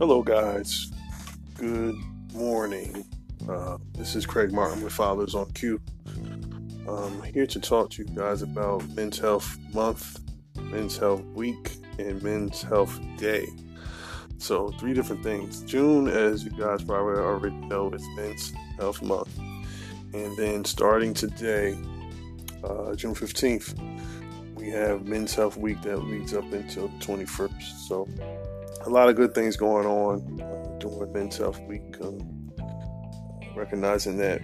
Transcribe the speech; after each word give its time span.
Hello, 0.00 0.22
guys. 0.22 0.90
Good 1.58 1.94
morning. 2.32 3.04
Uh, 3.46 3.76
this 3.92 4.16
is 4.16 4.24
Craig 4.24 4.50
Martin 4.50 4.82
with 4.82 4.94
Fathers 4.94 5.34
on 5.34 5.50
Cue. 5.50 5.78
I'm 6.88 7.22
here 7.24 7.46
to 7.48 7.60
talk 7.60 7.90
to 7.90 8.02
you 8.02 8.08
guys 8.14 8.40
about 8.40 8.88
Men's 8.94 9.18
Health 9.18 9.58
Month, 9.74 10.20
Men's 10.58 10.96
Health 10.96 11.22
Week, 11.34 11.76
and 11.98 12.22
Men's 12.22 12.62
Health 12.62 12.98
Day. 13.18 13.46
So, 14.38 14.70
three 14.78 14.94
different 14.94 15.22
things. 15.22 15.60
June, 15.64 16.08
as 16.08 16.44
you 16.44 16.50
guys 16.52 16.82
probably 16.82 17.20
already 17.20 17.56
know, 17.56 17.90
is 17.90 18.02
Men's 18.16 18.54
Health 18.78 19.02
Month. 19.02 19.38
And 20.14 20.34
then 20.38 20.64
starting 20.64 21.12
today, 21.12 21.78
uh, 22.64 22.94
June 22.94 23.14
15th, 23.14 23.78
we 24.54 24.70
have 24.70 25.06
Men's 25.06 25.34
Health 25.34 25.58
Week 25.58 25.82
that 25.82 25.98
leads 25.98 26.32
up 26.32 26.50
until 26.54 26.88
the 26.88 27.04
21st. 27.04 27.86
So, 27.86 28.08
a 28.86 28.90
lot 28.90 29.08
of 29.08 29.16
good 29.16 29.34
things 29.34 29.56
going 29.56 29.86
on 29.86 30.40
uh, 30.40 30.78
during 30.78 31.12
Men's 31.12 31.36
Health 31.36 31.60
Week. 31.62 31.96
Um, 32.00 32.50
recognizing 33.56 34.16
that 34.16 34.40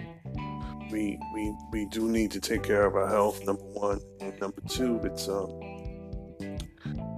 we 0.91 1.19
we 1.33 1.53
we 1.71 1.85
do 1.85 2.07
need 2.07 2.31
to 2.31 2.39
take 2.39 2.63
care 2.63 2.85
of 2.85 2.95
our 2.95 3.07
health. 3.07 3.43
Number 3.45 3.63
one, 3.63 3.99
and 4.21 4.39
number 4.39 4.61
two, 4.67 4.99
it's 5.03 5.27
um 5.27 5.59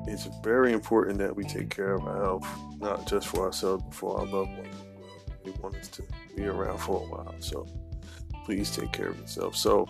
it's 0.07 0.27
very 0.43 0.73
important 0.73 1.19
that 1.19 1.35
we 1.35 1.43
take 1.43 1.69
care 1.69 1.93
of 1.93 2.01
our 2.07 2.23
health, 2.23 2.47
not 2.77 3.07
just 3.07 3.27
for 3.27 3.45
ourselves, 3.45 3.83
but 3.83 3.93
for 3.93 4.19
our 4.19 4.25
loved 4.25 4.57
ones. 4.57 4.75
We 5.45 5.51
want 5.51 5.75
us 5.75 5.88
to 5.89 6.03
be 6.35 6.45
around 6.45 6.79
for 6.79 7.03
a 7.03 7.09
while, 7.09 7.35
so 7.39 7.67
please 8.45 8.75
take 8.75 8.91
care 8.91 9.09
of 9.09 9.19
yourself. 9.19 9.55
So, 9.55 9.88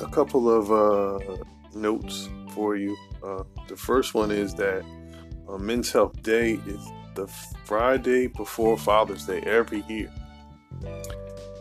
a 0.00 0.08
couple 0.08 0.50
of 0.50 0.72
uh, 0.72 1.36
notes 1.74 2.28
for 2.54 2.76
you. 2.76 2.96
Uh, 3.22 3.44
the 3.68 3.76
first 3.76 4.14
one 4.14 4.30
is 4.30 4.54
that 4.54 4.82
uh, 5.52 5.58
Men's 5.58 5.92
Health 5.92 6.22
Day 6.22 6.52
is 6.66 6.88
the 7.14 7.26
Friday 7.64 8.26
before 8.26 8.78
Father's 8.78 9.26
Day 9.26 9.40
every 9.40 9.84
year. 9.88 10.10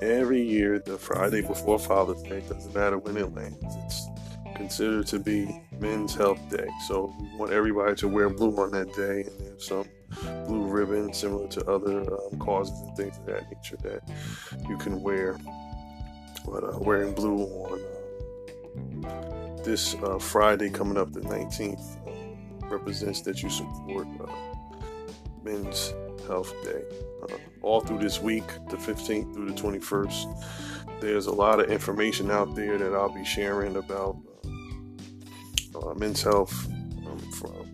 Every 0.01 0.41
year, 0.41 0.79
the 0.79 0.97
Friday 0.97 1.41
before 1.41 1.77
Father's 1.77 2.23
Day, 2.23 2.41
doesn't 2.47 2.73
matter 2.73 2.97
when 2.97 3.17
it 3.17 3.33
lands, 3.33 3.57
it's 3.61 4.07
considered 4.55 5.07
to 5.07 5.19
be 5.19 5.61
Men's 5.79 6.15
Health 6.15 6.39
Day. 6.49 6.67
So 6.87 7.13
we 7.19 7.37
want 7.37 7.51
everybody 7.51 7.95
to 7.95 8.07
wear 8.07 8.29
blue 8.29 8.55
on 8.57 8.71
that 8.71 8.93
day, 8.93 9.23
and 9.23 9.39
there's 9.39 9.67
some 9.67 9.85
blue 10.47 10.63
ribbon 10.63 11.13
similar 11.13 11.47
to 11.49 11.65
other 11.69 12.01
um, 12.01 12.39
causes 12.39 12.79
and 12.81 12.95
things 12.97 13.17
of 13.17 13.25
that 13.25 13.51
nature 13.51 13.77
that 13.83 14.01
you 14.67 14.77
can 14.77 15.01
wear. 15.01 15.37
But 16.45 16.63
uh, 16.63 16.77
wearing 16.79 17.13
blue 17.13 17.43
on 17.43 19.05
uh, 19.05 19.63
this 19.63 19.95
uh, 19.95 20.17
Friday 20.17 20.69
coming 20.69 20.97
up, 20.97 21.11
the 21.11 21.21
19th, 21.21 22.10
represents 22.71 23.21
that 23.21 23.43
you 23.43 23.49
support 23.49 24.07
uh, 24.19 24.31
Men's 25.43 25.93
Health 26.27 26.53
Day. 26.63 26.83
Uh, 27.23 27.37
all 27.61 27.81
through 27.81 27.99
this 27.99 28.21
week, 28.21 28.45
the 28.69 28.77
15th 28.77 29.33
through 29.33 29.51
the 29.51 29.53
21st, 29.53 30.99
there's 30.99 31.27
a 31.27 31.31
lot 31.31 31.59
of 31.59 31.69
information 31.69 32.31
out 32.31 32.55
there 32.55 32.77
that 32.77 32.93
I'll 32.93 33.13
be 33.13 33.25
sharing 33.25 33.75
about 33.75 34.17
uh, 34.45 35.89
uh 35.89 35.93
men's 35.95 36.21
health, 36.21 36.67
um, 37.07 37.19
from 37.31 37.71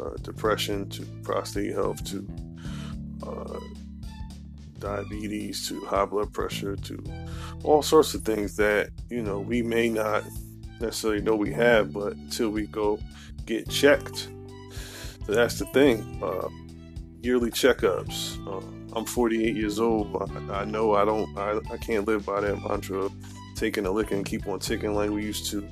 uh, 0.00 0.16
depression 0.22 0.88
to 0.90 1.04
prostate 1.22 1.72
health 1.72 2.04
to 2.04 2.26
uh, 3.26 3.60
diabetes 4.78 5.68
to 5.68 5.80
high 5.84 6.04
blood 6.04 6.32
pressure 6.32 6.74
to 6.74 7.02
all 7.62 7.82
sorts 7.82 8.14
of 8.14 8.22
things 8.22 8.56
that 8.56 8.90
you 9.08 9.22
know 9.22 9.38
we 9.38 9.62
may 9.62 9.88
not 9.88 10.24
necessarily 10.80 11.22
know 11.22 11.36
we 11.36 11.52
have, 11.52 11.92
but 11.92 12.14
until 12.14 12.50
we 12.50 12.66
go 12.66 12.98
get 13.46 13.68
checked. 13.68 14.28
That's 15.26 15.58
the 15.58 15.66
thing. 15.66 16.20
Uh, 16.22 16.48
yearly 17.22 17.50
checkups. 17.50 18.44
Uh, 18.46 18.66
I'm 18.94 19.04
48 19.04 19.56
years 19.56 19.78
old. 19.78 20.16
I, 20.50 20.60
I 20.60 20.64
know 20.64 20.94
I 20.94 21.04
don't. 21.04 21.36
I, 21.38 21.58
I, 21.72 21.76
can't 21.78 22.06
live 22.06 22.26
by 22.26 22.40
that 22.40 22.56
mantra 22.68 22.98
of 22.98 23.12
taking 23.54 23.86
a 23.86 23.90
lick 23.90 24.10
and 24.10 24.24
keep 24.24 24.46
on 24.46 24.58
ticking 24.58 24.94
like 24.94 25.10
we 25.10 25.24
used 25.24 25.50
to 25.50 25.66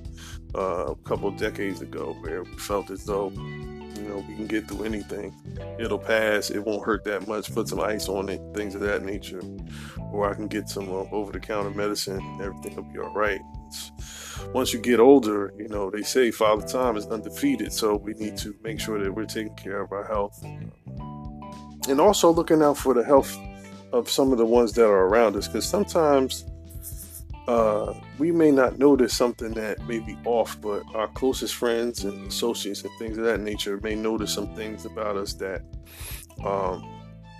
uh, 0.55 0.87
a 0.93 0.97
couple 0.97 1.31
decades 1.33 1.83
ago, 1.83 2.17
where 2.21 2.45
we 2.45 2.53
felt 2.53 2.91
as 2.91 3.05
though 3.05 3.31
you 3.31 4.09
know 4.09 4.25
we 4.29 4.35
can 4.37 4.47
get 4.47 4.69
through 4.69 4.85
anything. 4.85 5.35
It'll 5.79 5.99
pass. 5.99 6.51
It 6.51 6.61
won't 6.61 6.85
hurt 6.85 7.05
that 7.05 7.29
much. 7.29 7.53
Put 7.53 7.69
some 7.69 7.81
ice 7.81 8.09
on 8.09 8.29
it. 8.29 8.41
Things 8.55 8.75
of 8.75 8.81
that 8.83 9.03
nature. 9.03 9.43
Or 10.13 10.31
I 10.31 10.35
can 10.35 10.49
get 10.49 10.69
some 10.69 10.89
uh, 10.89 11.05
over-the-counter 11.13 11.71
medicine. 11.71 12.41
everything 12.43 12.77
will 12.77 12.83
be 12.85 12.99
all 12.99 13.15
right. 13.15 13.41
Once 14.53 14.73
you 14.73 14.81
get 14.81 15.01
older, 15.01 15.53
you 15.59 15.69
know, 15.69 15.91
they 15.91 16.03
say 16.03 16.31
Father 16.31 16.67
Time 16.67 16.97
is 16.97 17.07
undefeated. 17.07 17.73
So 17.73 17.97
we 17.97 18.15
need 18.15 18.37
to 18.39 18.55
make 18.63 18.81
sure 18.81 19.03
that 19.03 19.13
we're 19.13 19.27
taking 19.27 19.55
care 19.55 19.81
of 19.81 19.93
our 19.93 20.05
health. 20.05 20.43
And 21.89 22.01
also 22.01 22.31
looking 22.31 22.63
out 22.63 22.77
for 22.77 22.95
the 22.95 23.05
health 23.05 23.37
of 23.93 24.09
some 24.09 24.33
of 24.33 24.39
the 24.39 24.47
ones 24.47 24.73
that 24.75 24.85
are 24.87 25.07
around 25.07 25.37
us. 25.37 25.47
Because 25.47 25.67
sometimes 25.67 26.45
uh, 27.49 27.95
we 28.19 28.31
may 28.31 28.51
not 28.51 28.79
notice 28.79 29.15
something 29.15 29.53
that 29.55 29.87
may 29.89 29.99
be 29.99 30.17
off, 30.25 30.61
but 30.61 30.83
our 30.95 31.09
closest 31.09 31.55
friends 31.55 32.05
and 32.05 32.27
associates 32.29 32.83
and 32.83 32.93
things 32.99 33.19
of 33.19 33.25
that 33.25 33.41
nature 33.41 33.81
may 33.83 33.95
notice 33.95 34.33
some 34.33 34.55
things 34.55 34.85
about 34.85 35.17
us 35.17 35.33
that 35.35 35.63
um, 36.45 36.89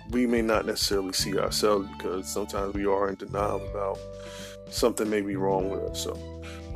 we 0.09 0.27
may 0.27 0.41
not 0.41 0.65
necessarily 0.65 1.13
see 1.13 1.37
ourselves 1.37 1.87
because 1.97 2.27
sometimes 2.27 2.73
we 2.73 2.85
are 2.85 3.09
in 3.09 3.15
denial 3.15 3.65
about 3.69 3.97
something 4.71 5.09
may 5.09 5.21
be 5.21 5.35
wrong 5.35 5.69
with 5.69 5.81
us. 5.81 6.03
So 6.03 6.17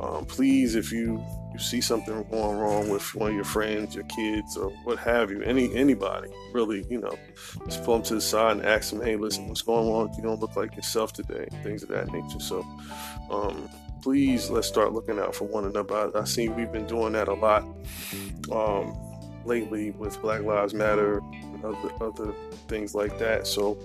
um, 0.00 0.24
please, 0.26 0.74
if 0.74 0.92
you 0.92 1.24
you 1.56 1.62
see 1.62 1.80
something 1.80 2.22
going 2.24 2.58
wrong 2.58 2.90
with 2.90 3.14
one 3.14 3.30
of 3.30 3.34
your 3.34 3.44
friends, 3.44 3.94
your 3.94 4.04
kids, 4.04 4.58
or 4.58 4.68
what 4.84 4.98
have 4.98 5.30
you, 5.30 5.40
any 5.40 5.74
anybody, 5.74 6.28
really, 6.52 6.84
you 6.90 7.00
know, 7.00 7.16
just 7.64 7.82
pull 7.82 7.94
them 7.94 8.02
to 8.02 8.14
the 8.16 8.20
side 8.20 8.58
and 8.58 8.66
ask 8.66 8.90
them, 8.90 9.00
hey, 9.00 9.16
listen, 9.16 9.48
what's 9.48 9.62
going 9.62 9.88
on? 9.88 10.14
You 10.16 10.22
don't 10.22 10.38
look 10.38 10.54
like 10.54 10.76
yourself 10.76 11.14
today, 11.14 11.48
things 11.62 11.82
of 11.82 11.88
that 11.88 12.12
nature. 12.12 12.40
So, 12.40 12.60
um, 13.30 13.70
please, 14.02 14.50
let's 14.50 14.68
start 14.68 14.92
looking 14.92 15.18
out 15.18 15.34
for 15.34 15.44
one 15.44 15.64
another. 15.64 16.14
I, 16.14 16.24
see 16.24 16.50
we've 16.50 16.70
been 16.70 16.86
doing 16.86 17.14
that 17.14 17.28
a 17.28 17.34
lot 17.34 17.64
um, 18.52 18.94
lately 19.46 19.92
with 19.92 20.20
Black 20.20 20.42
Lives 20.42 20.74
Matter 20.74 21.22
other 21.64 21.90
other 22.02 22.34
things 22.68 22.94
like 22.94 23.18
that. 23.18 23.46
So, 23.46 23.78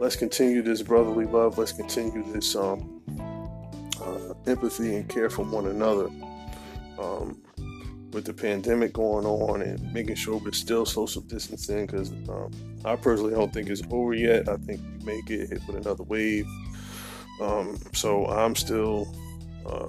let's 0.00 0.14
continue 0.14 0.62
this 0.62 0.80
brotherly 0.80 1.24
love. 1.24 1.58
Let's 1.58 1.72
continue 1.72 2.22
this 2.32 2.54
um, 2.54 2.95
empathy 4.46 4.96
and 4.96 5.08
care 5.08 5.30
for 5.30 5.44
one 5.44 5.66
another. 5.66 6.08
Um, 6.98 7.42
with 8.12 8.24
the 8.24 8.32
pandemic 8.32 8.94
going 8.94 9.26
on 9.26 9.60
and 9.60 9.92
making 9.92 10.14
sure 10.14 10.38
we're 10.38 10.52
still 10.52 10.86
social 10.86 11.20
distancing 11.20 11.84
because 11.84 12.10
um, 12.30 12.50
I 12.82 12.96
personally 12.96 13.34
don't 13.34 13.52
think 13.52 13.68
it's 13.68 13.82
over 13.90 14.14
yet. 14.14 14.48
I 14.48 14.56
think 14.56 14.80
we 14.98 15.04
may 15.04 15.20
get 15.22 15.50
hit 15.50 15.60
with 15.66 15.76
another 15.76 16.02
wave. 16.04 16.46
Um, 17.42 17.78
so 17.92 18.24
I'm 18.26 18.56
still 18.56 19.14
uh, 19.66 19.88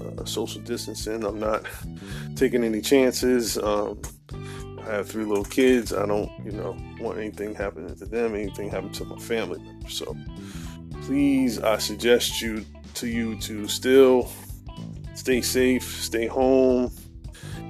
uh, 0.00 0.24
social 0.24 0.62
distancing. 0.62 1.24
I'm 1.24 1.38
not 1.38 1.64
taking 2.34 2.64
any 2.64 2.80
chances. 2.80 3.58
Um, 3.58 4.00
I 4.80 4.92
have 4.92 5.10
three 5.10 5.24
little 5.24 5.44
kids. 5.44 5.92
I 5.92 6.06
don't, 6.06 6.30
you 6.44 6.52
know, 6.52 6.78
want 6.98 7.18
anything 7.18 7.54
happening 7.54 7.94
to 7.94 8.06
them, 8.06 8.34
anything 8.34 8.70
happen 8.70 8.90
to 8.92 9.04
my 9.04 9.18
family 9.18 9.58
members. 9.58 9.98
So 9.98 10.16
please, 11.02 11.60
I 11.60 11.76
suggest 11.76 12.40
you 12.40 12.64
to 13.00 13.08
you 13.08 13.36
to 13.40 13.68
still 13.68 14.30
stay 15.14 15.40
safe, 15.40 15.84
stay 16.02 16.26
home, 16.26 16.90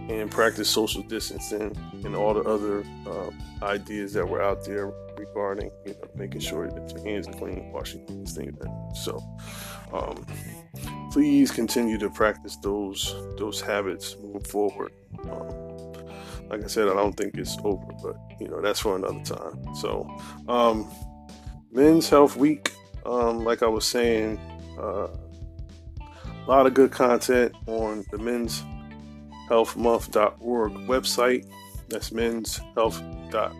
and 0.08 0.30
practice 0.30 0.68
social 0.68 1.02
distancing 1.02 1.76
and 2.04 2.16
all 2.16 2.34
the 2.34 2.42
other 2.42 2.84
uh, 3.06 3.30
ideas 3.64 4.12
that 4.14 4.26
were 4.26 4.42
out 4.42 4.64
there 4.64 4.92
regarding 5.18 5.70
you 5.84 5.92
know 5.92 6.08
making 6.14 6.40
sure 6.40 6.70
that 6.70 6.90
your 6.92 7.04
hands 7.04 7.28
are 7.28 7.32
clean, 7.32 7.70
washing 7.72 8.04
these 8.06 8.34
things. 8.34 8.56
So, 8.94 9.22
um, 9.92 10.24
please 11.10 11.50
continue 11.50 11.98
to 11.98 12.08
practice 12.10 12.56
those 12.56 13.14
those 13.36 13.60
habits 13.60 14.16
moving 14.22 14.44
forward. 14.44 14.92
Um, 15.24 15.48
like 16.48 16.64
I 16.64 16.66
said, 16.68 16.88
I 16.88 16.94
don't 16.94 17.14
think 17.14 17.36
it's 17.36 17.58
over, 17.64 17.84
but 18.02 18.16
you 18.40 18.48
know 18.48 18.62
that's 18.62 18.80
for 18.80 18.96
another 18.96 19.22
time. 19.22 19.74
So, 19.74 20.08
um, 20.48 20.90
Men's 21.70 22.08
Health 22.08 22.36
Week, 22.36 22.72
um, 23.04 23.44
like 23.44 23.62
I 23.62 23.68
was 23.68 23.84
saying. 23.84 24.40
Uh, 24.78 25.08
a 26.00 26.48
lot 26.48 26.66
of 26.66 26.74
good 26.74 26.90
content 26.90 27.54
on 27.66 28.04
the 28.10 28.18
men's 28.18 28.62
healthmonth.org 29.48 30.72
website. 30.72 31.46
That's 31.88 32.12
men's 32.12 32.60
health.org. 32.74 33.58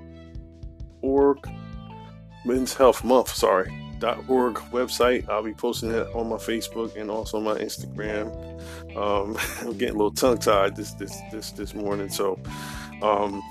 Men's 2.44 2.72
Health 2.72 3.04
Month, 3.04 3.28
sorry, 3.34 3.68
.org 4.28 4.54
website. 4.70 5.28
I'll 5.28 5.42
be 5.42 5.52
posting 5.52 5.90
it 5.90 6.06
on 6.14 6.28
my 6.28 6.36
Facebook 6.36 6.96
and 6.96 7.10
also 7.10 7.40
my 7.40 7.58
Instagram. 7.58 8.30
Um, 8.96 9.36
I'm 9.60 9.76
getting 9.76 9.96
a 9.96 9.98
little 9.98 10.12
tongue 10.12 10.38
tied 10.38 10.76
this 10.76 10.92
this 10.92 11.20
this 11.32 11.50
this 11.52 11.74
morning, 11.74 12.08
so 12.08 12.38
um, 13.02 13.42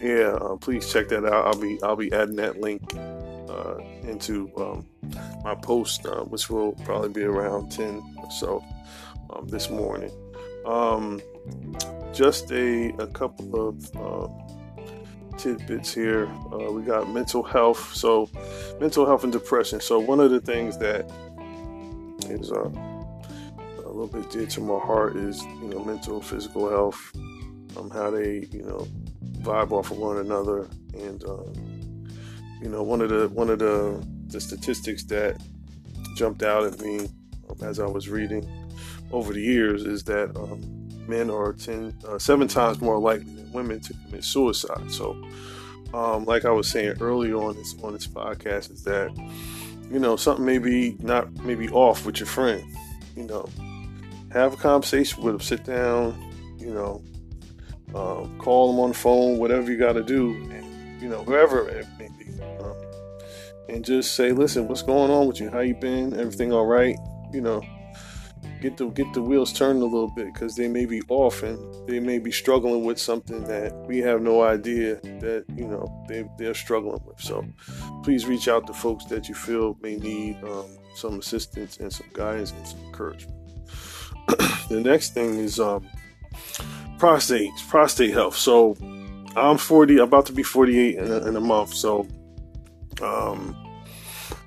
yeah, 0.00 0.36
uh, 0.40 0.56
please 0.56 0.92
check 0.92 1.08
that 1.08 1.24
out. 1.24 1.46
I'll 1.46 1.60
be 1.60 1.78
I'll 1.82 1.96
be 1.96 2.12
adding 2.12 2.36
that 2.36 2.60
link 2.60 2.82
uh, 3.74 4.08
into 4.08 4.50
um, 4.56 4.86
my 5.42 5.54
post, 5.54 6.06
uh, 6.06 6.22
which 6.24 6.50
will 6.50 6.72
probably 6.84 7.08
be 7.08 7.22
around 7.22 7.70
10 7.70 8.02
or 8.18 8.30
so 8.30 8.64
um, 9.30 9.48
this 9.48 9.70
morning. 9.70 10.10
Um, 10.64 11.20
just 12.12 12.50
a, 12.52 12.88
a 12.98 13.06
couple 13.08 13.68
of 13.68 13.96
uh, 13.96 14.28
tidbits 15.36 15.92
here. 15.92 16.26
Uh, 16.52 16.70
we 16.72 16.82
got 16.82 17.10
mental 17.10 17.42
health. 17.42 17.94
So, 17.94 18.30
mental 18.80 19.06
health 19.06 19.24
and 19.24 19.32
depression. 19.32 19.80
So, 19.80 19.98
one 19.98 20.20
of 20.20 20.30
the 20.30 20.40
things 20.40 20.78
that 20.78 21.10
is 22.30 22.50
uh, 22.50 22.70
a 23.84 23.88
little 23.88 24.06
bit 24.06 24.30
dear 24.30 24.46
to 24.46 24.60
my 24.60 24.78
heart 24.78 25.16
is 25.16 25.42
you 25.42 25.68
know 25.68 25.84
mental, 25.84 26.20
physical 26.20 26.70
health, 26.70 27.12
um, 27.76 27.90
how 27.90 28.10
they 28.10 28.48
you 28.50 28.62
know 28.62 28.86
vibe 29.40 29.72
off 29.72 29.90
of 29.90 29.98
one 29.98 30.18
another, 30.18 30.68
and 30.94 31.22
um, 31.24 31.52
you 32.64 32.70
know 32.70 32.82
one 32.82 33.02
of 33.02 33.10
the 33.10 33.28
one 33.28 33.50
of 33.50 33.58
the 33.58 34.02
the 34.28 34.40
statistics 34.40 35.04
that 35.04 35.38
jumped 36.16 36.42
out 36.42 36.64
at 36.64 36.80
me 36.80 37.08
as 37.62 37.78
I 37.78 37.86
was 37.86 38.08
reading 38.08 38.48
over 39.12 39.34
the 39.34 39.40
years 39.40 39.84
is 39.84 40.02
that 40.04 40.34
um, 40.34 40.88
men 41.06 41.30
are 41.30 41.52
10, 41.52 41.94
uh, 42.08 42.18
seven 42.18 42.48
times 42.48 42.80
more 42.80 42.98
likely 42.98 43.34
than 43.34 43.52
women 43.52 43.80
to 43.80 43.94
commit 44.04 44.24
suicide. 44.24 44.90
So, 44.90 45.10
um, 45.92 46.24
like 46.24 46.46
I 46.46 46.50
was 46.50 46.66
saying 46.66 46.96
earlier 47.00 47.36
on 47.36 47.54
this 47.54 47.76
on 47.82 47.92
this 47.92 48.06
podcast, 48.06 48.72
is 48.72 48.82
that 48.84 49.14
you 49.90 49.98
know 49.98 50.16
something 50.16 50.46
maybe 50.46 50.96
not 51.00 51.30
maybe 51.44 51.68
off 51.68 52.06
with 52.06 52.18
your 52.18 52.26
friend. 52.26 52.64
You 53.14 53.24
know, 53.24 53.46
have 54.32 54.54
a 54.54 54.56
conversation 54.56 55.22
with 55.22 55.34
them, 55.34 55.40
sit 55.40 55.64
down, 55.64 56.56
you 56.58 56.72
know, 56.72 57.02
um, 57.94 58.38
call 58.38 58.72
them 58.72 58.80
on 58.80 58.88
the 58.88 58.94
phone, 58.96 59.36
whatever 59.38 59.70
you 59.70 59.78
got 59.78 59.92
to 59.92 60.02
do, 60.02 60.32
and, 60.50 61.02
you 61.02 61.08
know, 61.08 61.22
whoever 61.22 61.68
it 61.68 61.86
may 61.98 62.08
and 63.68 63.84
just 63.84 64.14
say, 64.14 64.32
listen, 64.32 64.68
what's 64.68 64.82
going 64.82 65.10
on 65.10 65.26
with 65.26 65.40
you? 65.40 65.50
How 65.50 65.60
you 65.60 65.74
been? 65.74 66.18
Everything 66.18 66.52
all 66.52 66.66
right? 66.66 66.96
You 67.32 67.40
know, 67.40 67.62
get 68.60 68.76
the 68.76 68.88
get 68.88 69.12
the 69.12 69.22
wheels 69.22 69.52
turned 69.52 69.82
a 69.82 69.84
little 69.84 70.12
bit 70.14 70.32
because 70.32 70.54
they 70.54 70.68
may 70.68 70.86
be 70.86 71.02
off 71.08 71.42
and 71.42 71.88
they 71.88 72.00
may 72.00 72.18
be 72.18 72.30
struggling 72.30 72.84
with 72.84 72.98
something 72.98 73.44
that 73.44 73.74
we 73.86 73.98
have 73.98 74.22
no 74.22 74.42
idea 74.42 74.96
that 75.20 75.44
you 75.56 75.66
know 75.66 76.04
they 76.08 76.24
they're 76.38 76.54
struggling 76.54 77.00
with. 77.04 77.20
So 77.20 77.44
please 78.02 78.26
reach 78.26 78.48
out 78.48 78.66
to 78.66 78.72
folks 78.72 79.04
that 79.06 79.28
you 79.28 79.34
feel 79.34 79.76
may 79.82 79.96
need 79.96 80.42
um, 80.44 80.66
some 80.94 81.18
assistance 81.18 81.78
and 81.78 81.92
some 81.92 82.08
guidance 82.12 82.52
and 82.52 82.66
some 82.66 82.80
encouragement. 82.84 83.38
the 84.68 84.80
next 84.80 85.14
thing 85.14 85.38
is 85.38 85.58
um, 85.58 85.86
prostate 86.98 87.50
prostate 87.68 88.12
health. 88.12 88.36
So 88.36 88.76
I'm 89.36 89.58
40, 89.58 89.98
about 89.98 90.26
to 90.26 90.32
be 90.32 90.44
48 90.44 90.96
in 90.96 91.10
a, 91.10 91.16
in 91.26 91.36
a 91.36 91.40
month. 91.40 91.74
So 91.74 92.06
um, 93.02 93.56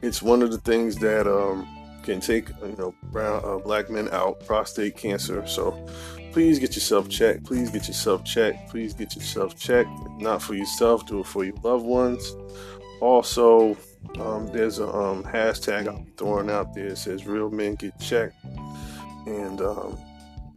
it's 0.01 0.21
one 0.21 0.41
of 0.41 0.51
the 0.51 0.59
things 0.59 0.95
that 0.97 1.27
um, 1.27 1.67
can 2.03 2.19
take 2.19 2.49
you 2.61 2.75
know 2.77 2.93
brown 3.11 3.41
uh, 3.43 3.57
black 3.57 3.89
men 3.89 4.09
out 4.11 4.45
prostate 4.45 4.95
cancer. 4.97 5.45
So 5.47 5.85
please 6.31 6.59
get 6.59 6.75
yourself 6.75 7.09
checked. 7.09 7.43
Please 7.43 7.69
get 7.69 7.87
yourself 7.87 8.23
checked. 8.23 8.69
Please 8.69 8.93
get 8.93 9.15
yourself 9.15 9.57
checked. 9.57 9.89
Not 10.17 10.41
for 10.41 10.53
yourself 10.55 11.05
do 11.05 11.19
it 11.19 11.27
for 11.27 11.43
your 11.43 11.55
loved 11.63 11.85
ones. 11.85 12.35
Also 13.01 13.77
um, 14.19 14.47
there's 14.47 14.79
a 14.79 14.87
um, 14.87 15.23
hashtag 15.23 15.87
i'll 15.87 16.01
be 16.01 16.11
throwing 16.17 16.49
out 16.49 16.73
there. 16.73 16.87
It 16.87 16.97
says 16.97 17.27
real 17.27 17.49
men 17.49 17.75
get 17.75 17.99
checked. 17.99 18.35
And 19.25 19.61
um, 19.61 19.97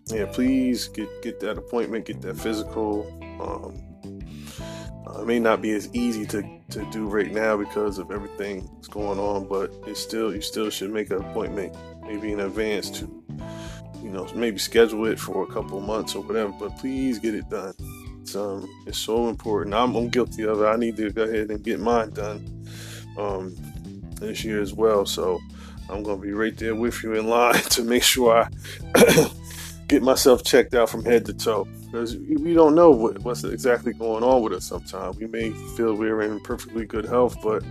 yeah 0.07 0.27
please 0.27 0.89
get 0.89 1.09
get 1.23 1.41
that 1.41 1.59
appointment 1.59 2.05
get 2.05 2.21
that 2.23 2.37
physical 2.37 3.07
um, 3.41 3.90
uh, 5.17 5.23
it 5.23 5.27
may 5.27 5.39
not 5.39 5.63
be 5.63 5.73
as 5.73 5.89
easy 5.95 6.27
to, 6.27 6.43
to 6.71 6.85
do 6.91 7.07
right 7.07 7.31
now 7.31 7.57
because 7.57 7.99
of 7.99 8.11
everything 8.11 8.69
that's 8.75 8.89
going 8.89 9.19
on, 9.19 9.47
but 9.47 9.73
it's 9.87 10.01
still 10.01 10.35
you 10.35 10.41
still 10.41 10.71
should 10.71 10.91
make 10.91 11.11
an 11.11 11.19
appointment 11.19 11.75
maybe 12.03 12.33
in 12.33 12.41
advance 12.41 12.91
to 12.91 13.07
you 14.03 14.11
know 14.11 14.27
maybe 14.35 14.59
schedule 14.59 15.07
it 15.07 15.19
for 15.19 15.45
a 15.45 15.47
couple 15.47 15.81
months 15.81 16.15
or 16.15 16.23
whatever. 16.23 16.53
But 16.59 16.77
please 16.79 17.19
get 17.19 17.35
it 17.35 17.49
done. 17.49 17.75
It's 18.21 18.37
um 18.37 18.69
it's 18.87 18.99
so 18.99 19.29
important. 19.29 19.75
I'm, 19.75 19.95
I'm 19.95 20.09
guilty 20.09 20.45
of 20.45 20.61
it. 20.61 20.67
I 20.67 20.77
need 20.77 20.97
to 20.97 21.11
go 21.11 21.23
ahead 21.23 21.51
and 21.51 21.63
get 21.63 21.81
mine 21.81 22.11
done 22.11 22.67
um, 23.19 23.55
this 24.21 24.45
year 24.45 24.61
as 24.61 24.73
well. 24.75 25.07
So 25.07 25.41
I'm 25.89 26.03
gonna 26.03 26.21
be 26.21 26.33
right 26.33 26.57
there 26.57 26.75
with 26.75 27.03
you 27.03 27.15
in 27.15 27.27
line 27.27 27.55
to 27.71 27.83
make 27.83 28.03
sure 28.03 28.49
I 28.95 29.31
get 29.91 30.03
myself 30.05 30.45
checked 30.45 30.73
out 30.73 30.89
from 30.89 31.05
head 31.05 31.27
to 31.27 31.35
toe 31.35 31.67
because 31.87 32.17
we 32.17 32.55
don't 32.55 32.77
know 32.77 32.93
what, 32.93 33.19
what's 33.25 33.43
exactly 33.43 33.93
going 33.93 34.23
on 34.23 34.41
with 34.41 34.53
us 34.53 34.65
sometimes. 34.65 35.17
We 35.17 35.27
may 35.27 35.51
feel 35.77 35.95
we're 35.95 36.21
in 36.21 36.39
perfectly 36.41 36.87
good 36.87 37.05
health, 37.05 37.37
but, 37.43 37.65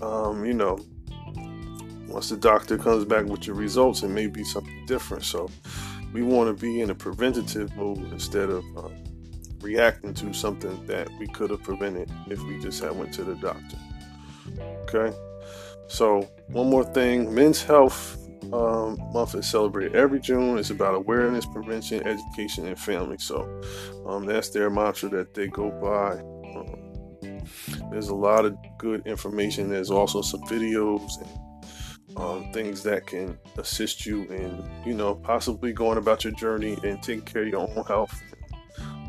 um, 0.00 0.46
you 0.46 0.54
know, 0.54 0.78
once 2.08 2.30
the 2.30 2.38
doctor 2.38 2.78
comes 2.78 3.04
back 3.04 3.26
with 3.26 3.46
your 3.46 3.56
results, 3.56 4.02
it 4.02 4.08
may 4.08 4.26
be 4.26 4.42
something 4.42 4.86
different. 4.86 5.22
So 5.22 5.50
we 6.14 6.22
want 6.22 6.48
to 6.48 6.58
be 6.58 6.80
in 6.80 6.88
a 6.88 6.94
preventative 6.94 7.76
mode 7.76 8.10
instead 8.10 8.48
of 8.48 8.64
um, 8.78 8.94
reacting 9.60 10.14
to 10.14 10.32
something 10.32 10.86
that 10.86 11.10
we 11.18 11.26
could 11.26 11.50
have 11.50 11.62
prevented 11.62 12.10
if 12.30 12.42
we 12.44 12.58
just 12.58 12.82
had 12.82 12.96
went 12.96 13.12
to 13.14 13.24
the 13.24 13.34
doctor. 13.34 13.76
Okay. 14.88 15.14
So 15.88 16.26
one 16.46 16.70
more 16.70 16.84
thing, 16.84 17.34
men's 17.34 17.62
health 17.62 18.23
um, 18.54 18.96
month 19.12 19.34
is 19.34 19.48
celebrated 19.48 19.96
every 19.96 20.20
June. 20.20 20.58
It's 20.58 20.70
about 20.70 20.94
awareness, 20.94 21.44
prevention, 21.44 22.06
education, 22.06 22.66
and 22.66 22.78
family. 22.78 23.16
So 23.18 23.60
um, 24.06 24.26
that's 24.26 24.50
their 24.50 24.70
mantra 24.70 25.08
that 25.10 25.34
they 25.34 25.48
go 25.48 25.70
by. 25.70 26.20
Um, 26.58 27.90
there's 27.90 28.08
a 28.08 28.14
lot 28.14 28.44
of 28.44 28.56
good 28.78 29.06
information. 29.06 29.68
There's 29.68 29.90
also 29.90 30.22
some 30.22 30.42
videos 30.42 31.10
and 31.20 32.16
um, 32.16 32.52
things 32.52 32.84
that 32.84 33.06
can 33.06 33.36
assist 33.58 34.06
you 34.06 34.22
in, 34.24 34.64
you 34.86 34.94
know, 34.94 35.16
possibly 35.16 35.72
going 35.72 35.98
about 35.98 36.22
your 36.22 36.32
journey 36.34 36.78
and 36.84 37.02
taking 37.02 37.24
care 37.24 37.42
of 37.42 37.48
your 37.48 37.60
own 37.60 37.84
health. 37.86 38.22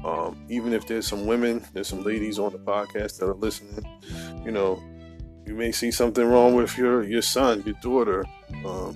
Um, 0.03 0.43
even 0.49 0.73
if 0.73 0.87
there's 0.87 1.07
some 1.07 1.27
women, 1.27 1.63
there's 1.73 1.87
some 1.87 2.03
ladies 2.03 2.39
on 2.39 2.51
the 2.51 2.59
podcast 2.59 3.19
that 3.19 3.27
are 3.27 3.35
listening. 3.35 3.85
You 4.43 4.51
know, 4.51 4.81
you 5.45 5.53
may 5.53 5.71
see 5.71 5.91
something 5.91 6.25
wrong 6.25 6.55
with 6.55 6.77
your 6.77 7.03
your 7.03 7.21
son, 7.21 7.63
your 7.65 7.75
daughter. 7.81 8.25
Um, 8.65 8.95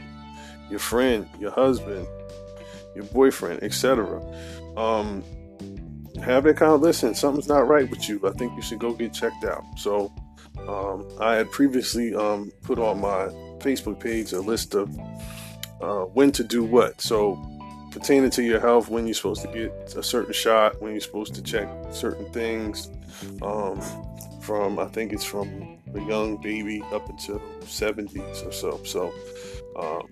your 0.69 0.79
friend, 0.79 1.27
your 1.39 1.51
husband, 1.51 2.07
your 2.95 3.05
boyfriend, 3.05 3.63
etc. 3.63 4.21
Um, 4.77 5.23
have 6.23 6.43
that 6.43 6.57
kind 6.57 6.73
of 6.73 6.81
listen. 6.81 7.15
Something's 7.15 7.47
not 7.47 7.67
right 7.67 7.89
with 7.89 8.09
you. 8.09 8.19
I 8.25 8.31
think 8.31 8.53
you 8.55 8.61
should 8.61 8.79
go 8.79 8.93
get 8.93 9.13
checked 9.13 9.45
out. 9.45 9.63
So, 9.77 10.11
um, 10.67 11.07
I 11.19 11.35
had 11.35 11.51
previously 11.51 12.13
um, 12.13 12.51
put 12.63 12.79
on 12.79 12.99
my 12.99 13.27
Facebook 13.59 13.99
page 13.99 14.33
a 14.33 14.41
list 14.41 14.75
of 14.75 14.89
uh, 15.81 16.03
when 16.05 16.31
to 16.33 16.43
do 16.43 16.63
what. 16.63 16.99
So, 17.01 17.41
pertaining 17.91 18.29
to 18.31 18.43
your 18.43 18.59
health, 18.59 18.89
when 18.89 19.07
you're 19.07 19.13
supposed 19.13 19.41
to 19.43 19.47
get 19.47 19.95
a 19.95 20.03
certain 20.03 20.33
shot, 20.33 20.81
when 20.81 20.91
you're 20.91 21.01
supposed 21.01 21.35
to 21.35 21.41
check 21.41 21.69
certain 21.91 22.31
things. 22.31 22.89
Um, 23.41 23.81
from 24.41 24.79
I 24.79 24.85
think 24.87 25.13
it's 25.13 25.23
from 25.23 25.77
a 25.93 26.01
young 26.01 26.37
baby 26.37 26.81
up 26.91 27.07
until 27.07 27.39
70s 27.61 28.47
or 28.47 28.51
so. 28.51 28.81
So, 28.83 29.13
um, 29.75 30.07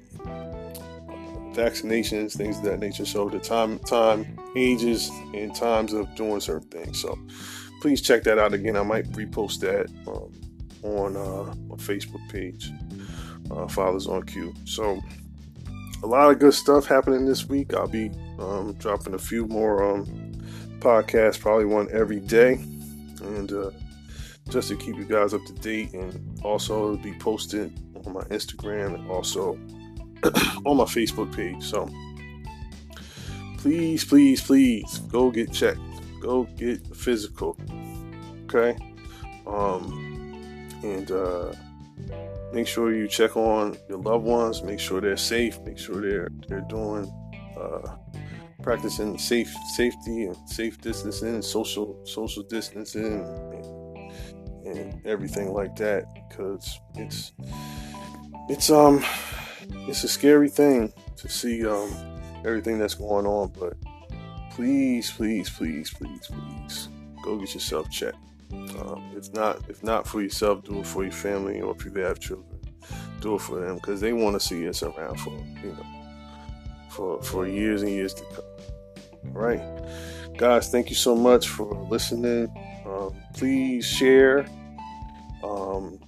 vaccinations, 1.53 2.37
things 2.37 2.57
of 2.57 2.63
that 2.63 2.79
nature. 2.79 3.05
So 3.05 3.29
the 3.29 3.39
time, 3.39 3.79
time, 3.79 4.37
ages, 4.55 5.09
and 5.33 5.53
times 5.55 5.93
of 5.93 6.13
doing 6.15 6.39
certain 6.39 6.69
things. 6.69 7.01
So 7.01 7.17
please 7.81 8.01
check 8.01 8.23
that 8.23 8.37
out 8.37 8.53
again. 8.53 8.77
I 8.77 8.83
might 8.83 9.11
repost 9.13 9.59
that 9.61 9.89
um, 10.07 10.31
on 10.83 11.17
uh, 11.17 11.53
my 11.67 11.75
Facebook 11.75 12.27
page, 12.29 12.71
uh, 13.51 13.67
Fathers 13.67 14.07
on 14.07 14.23
Cue. 14.23 14.53
So 14.65 15.01
a 16.03 16.07
lot 16.07 16.29
of 16.29 16.39
good 16.39 16.53
stuff 16.53 16.85
happening 16.85 17.25
this 17.25 17.49
week. 17.49 17.73
I'll 17.73 17.87
be 17.87 18.11
um, 18.39 18.73
dropping 18.73 19.15
a 19.15 19.19
few 19.19 19.47
more 19.47 19.83
um, 19.83 20.05
podcasts, 20.79 21.39
probably 21.39 21.65
one 21.65 21.87
every 21.91 22.19
day, 22.19 22.53
and 23.21 23.51
uh, 23.51 23.71
just 24.49 24.69
to 24.69 24.75
keep 24.75 24.95
you 24.95 25.05
guys 25.05 25.33
up 25.33 25.43
to 25.45 25.53
date, 25.53 25.93
and 25.93 26.39
also 26.43 26.95
be 26.97 27.13
posted 27.13 27.73
on 28.07 28.13
my 28.13 28.23
Instagram 28.25 28.95
and 28.95 29.09
also 29.09 29.53
on 30.65 30.77
my 30.77 30.85
Facebook 30.85 31.35
page. 31.35 31.63
So 31.63 31.87
please, 33.57 34.03
please, 34.03 34.41
please 34.41 34.99
go 35.09 35.29
get 35.29 35.51
checked. 35.51 35.79
Go 36.21 36.43
get 36.43 36.95
physical. 36.95 37.57
Okay? 38.45 38.77
Um, 39.45 40.17
and 40.83 41.11
uh, 41.11 41.53
make 42.53 42.67
sure 42.67 42.93
you 42.93 43.07
check 43.07 43.35
on 43.35 43.77
your 43.89 43.99
loved 43.99 44.25
ones. 44.25 44.63
Make 44.63 44.79
sure 44.79 45.01
they're 45.01 45.17
safe. 45.17 45.59
Make 45.61 45.77
sure 45.77 46.01
they're 46.01 46.29
they're 46.47 46.65
doing 46.69 47.11
uh, 47.59 47.95
practicing 48.61 49.17
safe 49.17 49.53
safety 49.75 50.25
and 50.25 50.37
safe 50.49 50.79
distancing, 50.81 51.41
social 51.41 51.99
social 52.05 52.43
distancing, 52.43 53.21
and, 53.21 54.67
and 54.77 55.05
everything 55.05 55.53
like 55.53 55.75
that. 55.77 56.05
Because 56.13 56.79
it's 56.95 57.31
it's 58.49 58.69
um 58.69 59.03
it's 59.87 60.03
a 60.03 60.07
scary 60.07 60.49
thing 60.49 60.91
to 61.17 61.29
see 61.29 61.65
um, 61.65 61.91
everything 62.45 62.77
that's 62.77 62.93
going 62.93 63.25
on, 63.25 63.51
but 63.59 63.73
please, 64.51 65.11
please, 65.11 65.49
please, 65.49 65.89
please, 65.91 66.27
please 66.27 66.89
go 67.23 67.37
get 67.37 67.53
yourself 67.53 67.89
checked. 67.89 68.17
Um, 68.51 69.11
if 69.15 69.33
not, 69.33 69.61
if 69.69 69.83
not 69.83 70.07
for 70.07 70.21
yourself, 70.21 70.63
do 70.63 70.79
it 70.79 70.87
for 70.87 71.03
your 71.03 71.11
family, 71.11 71.61
or 71.61 71.75
if 71.75 71.83
you 71.83 71.91
have 72.01 72.19
children, 72.19 72.59
do 73.19 73.35
it 73.35 73.41
for 73.41 73.59
them 73.59 73.75
because 73.75 73.99
they 73.99 74.13
want 74.13 74.39
to 74.39 74.45
see 74.45 74.67
us 74.69 74.83
around 74.83 75.19
for 75.19 75.31
you 75.31 75.73
know 75.73 75.85
for 76.89 77.21
for 77.21 77.47
years 77.47 77.81
and 77.81 77.91
years 77.91 78.13
to 78.13 78.23
come. 78.25 79.35
All 79.35 79.41
right, 79.41 79.61
guys, 80.37 80.69
thank 80.69 80.89
you 80.89 80.95
so 80.95 81.15
much 81.15 81.49
for 81.49 81.73
listening. 81.89 82.47
Um, 82.85 83.15
please 83.33 83.85
share. 83.85 84.47
Um, 85.43 85.99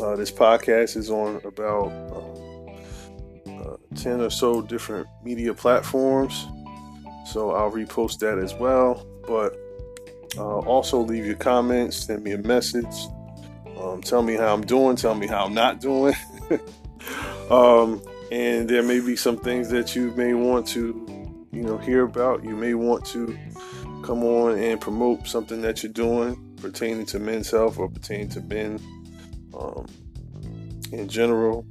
uh, 0.00 0.14
this 0.16 0.30
podcast 0.30 0.96
is 0.96 1.10
on 1.10 1.40
about 1.44 1.90
um, 2.14 3.60
uh, 3.60 3.76
10 3.96 4.20
or 4.20 4.30
so 4.30 4.62
different 4.62 5.06
media 5.24 5.52
platforms. 5.52 6.46
So 7.26 7.50
I'll 7.50 7.72
repost 7.72 8.18
that 8.20 8.38
as 8.38 8.54
well. 8.54 9.04
But 9.26 9.56
uh, 10.36 10.58
also 10.60 11.00
leave 11.00 11.26
your 11.26 11.36
comments, 11.36 11.96
send 11.96 12.22
me 12.22 12.32
a 12.32 12.38
message. 12.38 12.94
Um, 13.78 14.00
tell 14.02 14.22
me 14.22 14.34
how 14.34 14.54
I'm 14.54 14.64
doing, 14.64 14.96
tell 14.96 15.14
me 15.14 15.26
how 15.26 15.46
I'm 15.46 15.54
not 15.54 15.80
doing. 15.80 16.14
um, 17.50 18.00
and 18.30 18.68
there 18.68 18.82
may 18.82 19.00
be 19.00 19.16
some 19.16 19.36
things 19.36 19.68
that 19.70 19.96
you 19.96 20.12
may 20.12 20.34
want 20.34 20.66
to, 20.68 21.44
you 21.52 21.62
know, 21.62 21.78
hear 21.78 22.04
about. 22.04 22.44
You 22.44 22.54
may 22.54 22.74
want 22.74 23.04
to 23.06 23.36
come 24.02 24.22
on 24.22 24.58
and 24.58 24.80
promote 24.80 25.26
something 25.26 25.60
that 25.62 25.82
you're 25.82 25.92
doing 25.92 26.45
pertaining 26.66 27.06
to 27.06 27.20
men's 27.20 27.48
health 27.48 27.78
or 27.78 27.88
pertaining 27.88 28.28
to 28.28 28.40
men 28.40 28.80
um, 29.56 29.86
in 30.90 31.08
general 31.08 31.64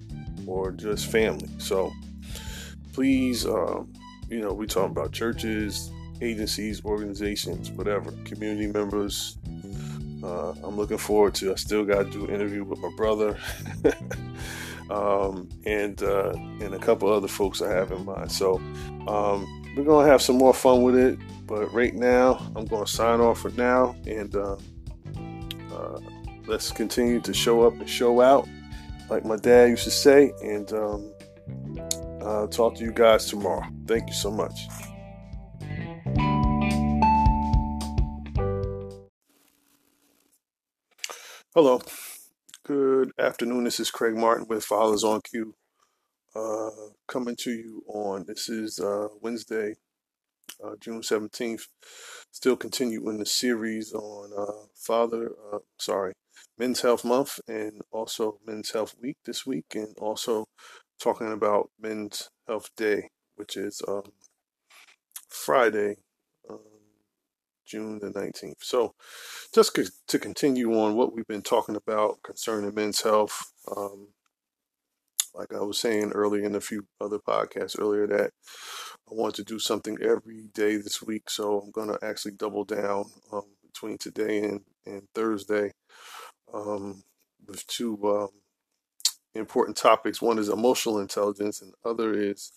or 0.48 0.72
just 0.72 1.12
family. 1.12 1.50
So 1.58 1.92
please, 2.94 3.46
um, 3.46 3.92
you 4.30 4.40
know, 4.40 4.54
we 4.54 4.68
talking 4.68 4.92
about 4.92 5.12
churches, 5.12 5.92
agencies, 6.22 6.84
organizations, 6.86 7.72
whatever, 7.72 8.12
community 8.24 8.68
members. 8.68 9.38
Uh, 10.24 10.52
I'm 10.64 10.78
looking 10.78 10.98
forward 10.98 11.36
to. 11.36 11.52
I 11.52 11.56
still 11.56 11.84
got 11.84 12.06
to 12.06 12.10
do 12.10 12.34
interview 12.34 12.64
with 12.64 12.80
my 12.80 12.90
brother, 12.96 13.38
um, 14.90 15.50
and 15.66 16.02
uh, 16.02 16.32
and 16.62 16.74
a 16.74 16.80
couple 16.80 17.12
other 17.12 17.28
folks 17.28 17.62
I 17.62 17.70
have 17.70 17.92
in 17.92 18.06
mind. 18.06 18.32
So 18.32 18.56
um, 19.08 19.46
we're 19.76 19.84
gonna 19.84 20.08
have 20.08 20.22
some 20.22 20.38
more 20.38 20.54
fun 20.54 20.84
with 20.84 20.96
it. 20.96 21.20
But 21.46 21.72
right 21.74 21.94
now, 21.94 22.38
I'm 22.56 22.66
gonna 22.66 22.88
sign 22.88 23.20
off 23.20 23.42
for 23.42 23.52
now, 23.52 23.96
and 24.08 24.34
uh, 24.36 24.56
uh 25.86 26.00
let's 26.48 26.72
continue 26.72 27.20
to 27.22 27.34
show 27.34 27.62
up 27.64 27.74
and 27.74 27.90
show 27.90 28.22
out, 28.22 28.48
like 29.10 29.26
my 29.26 29.36
dad 29.36 29.70
used 29.70 29.84
to 29.84 29.92
say. 29.92 30.34
And 30.44 30.72
um, 30.74 31.12
talk 32.50 32.76
to 32.76 32.84
you 32.84 32.92
guys 32.92 33.26
tomorrow. 33.26 33.66
Thank 33.88 34.08
you 34.08 34.14
so 34.14 34.32
much. 34.32 34.68
Hello. 41.54 41.82
Good 42.66 43.12
afternoon. 43.20 43.64
This 43.64 43.80
is 43.80 43.92
Craig 43.92 44.16
Martin 44.16 44.46
with 44.50 44.66
Fathers 44.66 45.04
on 45.04 45.22
Cue. 45.22 45.56
Uh, 46.36 46.70
coming 47.08 47.36
to 47.38 47.52
you 47.52 47.82
on 47.88 48.26
this 48.28 48.50
is 48.50 48.80
uh, 48.80 49.08
Wednesday, 49.22 49.76
uh, 50.64 50.76
June 50.80 51.02
17th. 51.02 51.68
Still 52.32 52.56
continuing 52.56 53.18
the 53.18 53.26
series 53.26 53.94
on 53.94 54.32
uh, 54.38 54.68
Father, 54.76 55.32
uh, 55.54 55.60
sorry, 55.78 56.14
Men's 56.58 56.82
Health 56.82 57.04
Month 57.06 57.40
and 57.48 57.82
also 57.92 58.40
Men's 58.46 58.72
Health 58.72 58.96
Week 59.02 59.18
this 59.26 59.46
week, 59.46 59.66
and 59.74 59.96
also 59.98 60.46
talking 61.00 61.32
about 61.32 61.70
Men's 61.80 62.30
Health 62.48 62.70
Day, 62.76 63.10
which 63.36 63.58
is 63.58 63.82
um, 63.88 64.12
Friday, 65.30 65.98
um, 66.50 66.60
June 67.66 68.00
the 68.00 68.12
19th. 68.12 68.62
So, 68.62 68.94
just 69.54 69.78
to 70.08 70.20
continue 70.20 70.78
on 70.78 70.96
what 70.96 71.14
we've 71.14 71.28
been 71.28 71.42
talking 71.42 71.76
about 71.76 72.20
concerning 72.24 72.74
men's 72.74 73.02
health, 73.02 73.52
um, 73.76 74.10
like 75.36 75.54
I 75.54 75.62
was 75.62 75.80
saying 75.80 76.14
earlier 76.14 76.46
in 76.46 76.56
a 76.56 76.62
few 76.62 76.88
other 77.02 77.20
podcasts 77.20 77.80
earlier, 77.80 78.08
that 78.08 78.32
I 79.12 79.16
want 79.16 79.36
to 79.36 79.44
do 79.44 79.60
something 79.60 79.98
every 80.02 80.50
day 80.54 80.78
this 80.78 81.02
week. 81.04 81.30
So, 81.30 81.62
I'm 81.62 81.72
going 81.72 81.90
to 81.90 82.00
actually 82.04 82.34
double 82.34 82.66
down 82.66 83.06
um, 83.34 83.44
between 83.66 83.98
today 84.00 84.40
and, 84.44 84.62
and 84.86 85.04
Thursday 85.16 85.72
um, 86.54 87.04
with 87.48 87.66
two 87.68 88.00
um, 88.10 88.30
important 89.36 89.78
topics. 89.78 90.22
One 90.22 90.40
is 90.40 90.50
emotional 90.50 91.00
intelligence, 91.00 91.62
and 91.62 91.74
other 91.86 92.14
is 92.14 92.52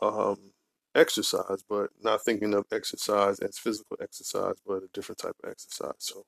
um, 0.00 0.52
exercise, 0.94 1.64
but 1.68 1.90
not 2.02 2.24
thinking 2.24 2.54
of 2.54 2.66
exercise 2.72 3.38
as 3.40 3.58
physical 3.58 3.98
exercise, 4.02 4.56
but 4.66 4.84
a 4.84 4.88
different 4.92 5.18
type 5.20 5.36
of 5.44 5.50
exercise. 5.50 5.94
So, 5.98 6.24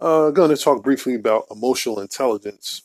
uh, 0.00 0.30
going 0.30 0.50
to 0.54 0.62
talk 0.62 0.82
briefly 0.82 1.14
about 1.14 1.46
emotional 1.50 2.00
intelligence. 2.00 2.82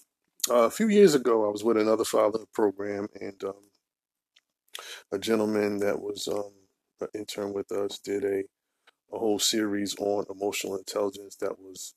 A 0.52 0.70
few 0.70 0.90
years 0.90 1.16
ago, 1.16 1.48
I 1.48 1.52
was 1.52 1.64
with 1.64 1.78
another 1.78 2.06
father 2.06 2.40
program, 2.54 3.08
and 3.20 3.44
um, 3.44 3.56
a 5.12 5.18
gentleman 5.20 5.80
that 5.80 6.00
was 6.02 6.28
um, 6.28 6.52
an 7.02 7.08
intern 7.16 7.54
with 7.54 7.72
us 7.72 8.00
did 8.00 8.24
a, 8.24 8.44
a 9.14 9.20
whole 9.20 9.40
series 9.40 9.96
on 10.00 10.25
emotional 10.30 10.78
intelligence 10.78 11.36
that 11.38 11.60
was 11.60 11.96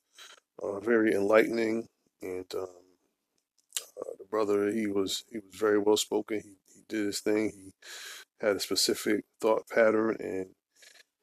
uh, 0.63 0.81
very 0.81 1.13
enlightening. 1.15 1.89
And 2.23 2.47
um, 2.55 2.69
uh, 4.01 4.13
the 4.19 4.25
brother, 4.31 4.71
he 4.73 4.87
was 4.87 5.25
he 5.31 5.39
was 5.39 5.55
very 5.55 5.79
well 5.79 5.97
spoken. 5.97 6.41
He, 6.43 6.57
he 6.75 6.83
did 6.89 7.07
his 7.07 7.21
thing. 7.21 7.53
He 7.55 7.73
had 8.41 8.57
a 8.57 8.61
specific 8.61 9.25
thought 9.41 9.69
pattern 9.69 10.17
and 10.21 10.47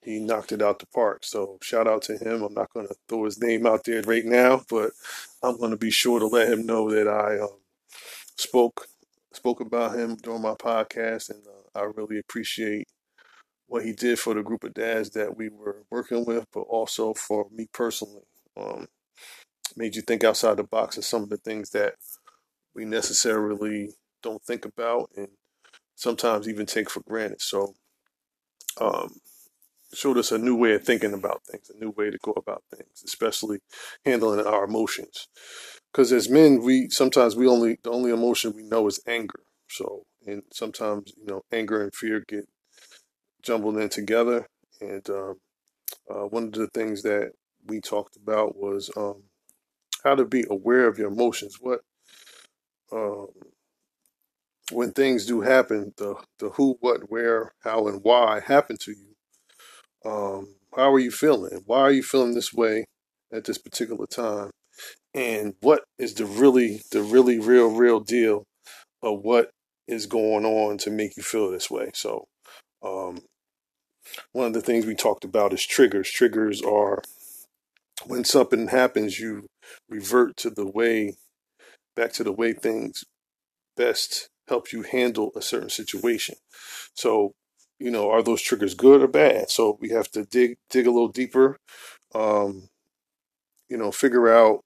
he 0.01 0.19
knocked 0.19 0.51
it 0.51 0.61
out 0.61 0.79
the 0.79 0.87
park. 0.87 1.21
So 1.23 1.57
shout 1.61 1.87
out 1.87 2.03
to 2.03 2.17
him. 2.17 2.43
I'm 2.43 2.53
not 2.53 2.73
going 2.73 2.87
to 2.87 2.95
throw 3.09 3.25
his 3.25 3.41
name 3.41 3.65
out 3.65 3.83
there 3.85 4.01
right 4.03 4.25
now, 4.25 4.63
but 4.69 4.91
I'm 5.45 5.57
going 5.57 5.71
to 5.71 5.77
be 5.77 5.91
sure 5.91 6.19
to 6.19 6.27
let 6.27 6.51
him 6.51 6.65
know 6.65 6.89
that 6.91 7.07
I 7.07 7.39
um, 7.39 7.59
spoke 8.37 8.87
spoke 9.33 9.61
about 9.61 9.97
him 9.97 10.15
during 10.17 10.41
my 10.41 10.55
podcast, 10.55 11.29
and 11.29 11.43
uh, 11.47 11.79
I 11.79 11.83
really 11.95 12.19
appreciate 12.19 12.87
what 13.67 13.85
he 13.85 13.93
did 13.93 14.19
for 14.19 14.33
the 14.33 14.43
group 14.43 14.63
of 14.63 14.73
dads 14.73 15.11
that 15.11 15.37
we 15.37 15.49
were 15.49 15.83
working 15.91 16.25
with, 16.25 16.45
but 16.53 16.61
also 16.61 17.13
for 17.13 17.47
me 17.51 17.67
personally. 17.73 18.23
Um, 18.57 18.87
made 19.77 19.95
you 19.95 20.01
think 20.01 20.23
outside 20.23 20.57
the 20.57 20.63
box 20.63 20.97
of 20.97 21.05
some 21.05 21.23
of 21.23 21.29
the 21.29 21.37
things 21.37 21.71
that 21.71 21.95
we 22.73 22.85
necessarily 22.85 23.91
don't 24.23 24.43
think 24.43 24.65
about, 24.65 25.09
and 25.17 25.29
sometimes 25.95 26.49
even 26.49 26.65
take 26.65 26.89
for 26.89 27.01
granted. 27.01 27.41
So, 27.41 27.75
um, 28.79 29.15
showed 29.97 30.17
us 30.17 30.31
a 30.31 30.37
new 30.37 30.55
way 30.55 30.73
of 30.73 30.83
thinking 30.83 31.13
about 31.13 31.43
things, 31.45 31.69
a 31.69 31.79
new 31.79 31.91
way 31.91 32.09
to 32.09 32.17
go 32.21 32.33
about 32.35 32.63
things, 32.75 33.03
especially 33.05 33.59
handling 34.05 34.45
our 34.45 34.65
emotions. 34.65 35.27
Because 35.91 36.11
as 36.11 36.29
men, 36.29 36.61
we 36.61 36.89
sometimes 36.89 37.35
we 37.35 37.47
only 37.47 37.77
the 37.83 37.91
only 37.91 38.11
emotion 38.11 38.53
we 38.55 38.63
know 38.63 38.87
is 38.87 39.01
anger. 39.07 39.41
So, 39.69 40.03
and 40.25 40.43
sometimes 40.53 41.13
you 41.17 41.25
know 41.25 41.41
anger 41.51 41.81
and 41.83 41.93
fear 41.95 42.23
get 42.27 42.45
jumbled 43.43 43.77
in 43.77 43.89
together. 43.89 44.47
And 44.81 45.09
um, 45.09 45.35
uh, 46.09 46.25
one 46.25 46.45
of 46.45 46.53
the 46.53 46.67
things 46.73 47.03
that 47.03 47.31
we 47.65 47.79
talked 47.81 48.17
about 48.17 48.57
was 48.57 48.91
um, 48.97 49.23
how 50.03 50.15
to 50.15 50.25
be 50.25 50.45
aware 50.49 50.87
of 50.87 50.97
your 50.97 51.07
emotions. 51.09 51.57
What 51.59 51.81
um, 52.91 53.27
when 54.71 54.91
things 54.91 55.25
do 55.25 55.41
happen, 55.41 55.93
the 55.97 56.15
the 56.39 56.49
who, 56.51 56.77
what, 56.79 57.09
where, 57.11 57.53
how, 57.63 57.87
and 57.87 58.01
why 58.03 58.41
happen 58.41 58.77
to 58.81 58.91
you. 58.91 59.14
Um, 60.05 60.55
how 60.75 60.93
are 60.93 60.99
you 60.99 61.11
feeling? 61.11 61.61
Why 61.65 61.79
are 61.79 61.91
you 61.91 62.03
feeling 62.03 62.35
this 62.35 62.53
way 62.53 62.85
at 63.33 63.45
this 63.45 63.57
particular 63.57 64.05
time? 64.05 64.51
And 65.13 65.55
what 65.61 65.83
is 65.97 66.13
the 66.13 66.25
really, 66.25 66.81
the 66.91 67.01
really, 67.01 67.39
real, 67.39 67.67
real 67.69 67.99
deal 67.99 68.43
of 69.01 69.21
what 69.21 69.49
is 69.87 70.05
going 70.05 70.45
on 70.45 70.77
to 70.79 70.91
make 70.91 71.15
you 71.17 71.23
feel 71.23 71.49
this 71.49 71.71
way? 71.71 71.91
So, 71.93 72.25
um, 72.83 73.19
one 74.33 74.47
of 74.47 74.53
the 74.53 74.61
things 74.61 74.85
we 74.85 74.95
talked 74.95 75.23
about 75.23 75.53
is 75.53 75.65
triggers. 75.65 76.09
Triggers 76.11 76.61
are 76.61 77.01
when 78.05 78.23
something 78.23 78.67
happens, 78.67 79.19
you 79.19 79.47
revert 79.89 80.35
to 80.37 80.49
the 80.49 80.69
way, 80.69 81.15
back 81.95 82.11
to 82.13 82.23
the 82.23 82.31
way 82.31 82.53
things 82.53 83.03
best 83.77 84.29
help 84.47 84.71
you 84.71 84.83
handle 84.83 85.31
a 85.35 85.41
certain 85.41 85.69
situation. 85.69 86.35
So, 86.93 87.31
you 87.79 87.91
know, 87.91 88.09
are 88.11 88.23
those 88.23 88.41
triggers 88.41 88.73
good 88.73 89.01
or 89.01 89.07
bad? 89.07 89.49
So 89.49 89.77
we 89.81 89.89
have 89.89 90.09
to 90.11 90.25
dig 90.25 90.57
dig 90.69 90.87
a 90.87 90.91
little 90.91 91.09
deeper, 91.09 91.57
um, 92.13 92.69
you 93.69 93.77
know, 93.77 93.91
figure 93.91 94.29
out 94.29 94.61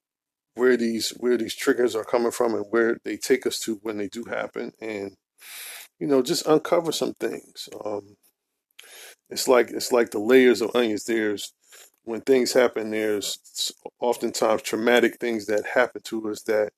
where 0.54 0.76
these 0.76 1.10
where 1.18 1.36
these 1.38 1.54
triggers 1.54 1.96
are 1.96 2.04
coming 2.04 2.32
from 2.32 2.54
and 2.54 2.66
where 2.70 2.98
they 3.04 3.16
take 3.16 3.46
us 3.46 3.58
to 3.60 3.80
when 3.82 3.98
they 3.98 4.08
do 4.08 4.24
happen, 4.24 4.72
and 4.80 5.16
you 6.00 6.06
know, 6.06 6.22
just 6.22 6.46
uncover 6.46 6.92
some 6.92 7.14
things. 7.14 7.68
Um, 7.84 8.16
it's 9.30 9.48
like 9.48 9.70
it's 9.70 9.92
like 9.92 10.10
the 10.10 10.18
layers 10.20 10.60
of 10.62 10.74
onions. 10.74 11.04
There's 11.04 11.52
when 12.04 12.22
things 12.22 12.52
happen, 12.52 12.90
there's 12.90 13.72
oftentimes 14.00 14.62
traumatic 14.62 15.18
things 15.20 15.46
that 15.46 15.66
happen 15.74 16.02
to 16.04 16.30
us 16.30 16.42
that 16.44 16.72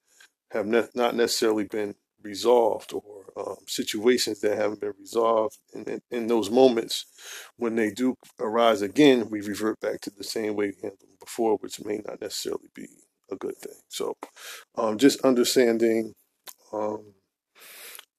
have 0.53 0.67
ne- 0.67 0.89
not 0.95 1.17
necessarily 1.17 1.65
been 1.65 1.95
resolved 2.23 2.93
or 2.95 3.22
um, 3.37 3.57
situations 3.67 4.41
that 4.41 4.57
haven't 4.57 4.81
been 4.81 4.95
resolved. 4.99 5.59
And 5.75 5.89
in, 5.89 6.01
in, 6.11 6.27
those 6.27 6.51
moments, 6.51 7.07
when 7.57 7.77
they 7.77 7.91
do 7.91 8.17
arise 8.39 8.83
again, 8.83 9.29
we 9.31 9.41
revert 9.41 9.81
back 9.81 10.01
to 10.03 10.11
the 10.11 10.25
same 10.25 10.55
way 10.55 10.67
we 10.67 10.83
handled 10.83 11.01
them 11.01 11.17
before, 11.21 11.57
which 11.57 11.83
may 11.85 12.01
not 12.07 12.21
necessarily 12.21 12.69
be 12.75 12.89
a 13.31 13.37
good 13.37 13.57
thing. 13.59 13.81
So, 13.89 14.17
um, 14.77 14.99
just 14.99 15.21
understanding 15.23 16.13
um, 16.73 17.15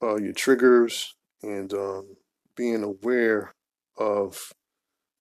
uh, 0.01 0.15
your 0.15 0.33
triggers 0.33 1.15
and 1.41 1.73
um, 1.73 2.15
being 2.55 2.83
aware 2.83 3.53
of 3.97 4.53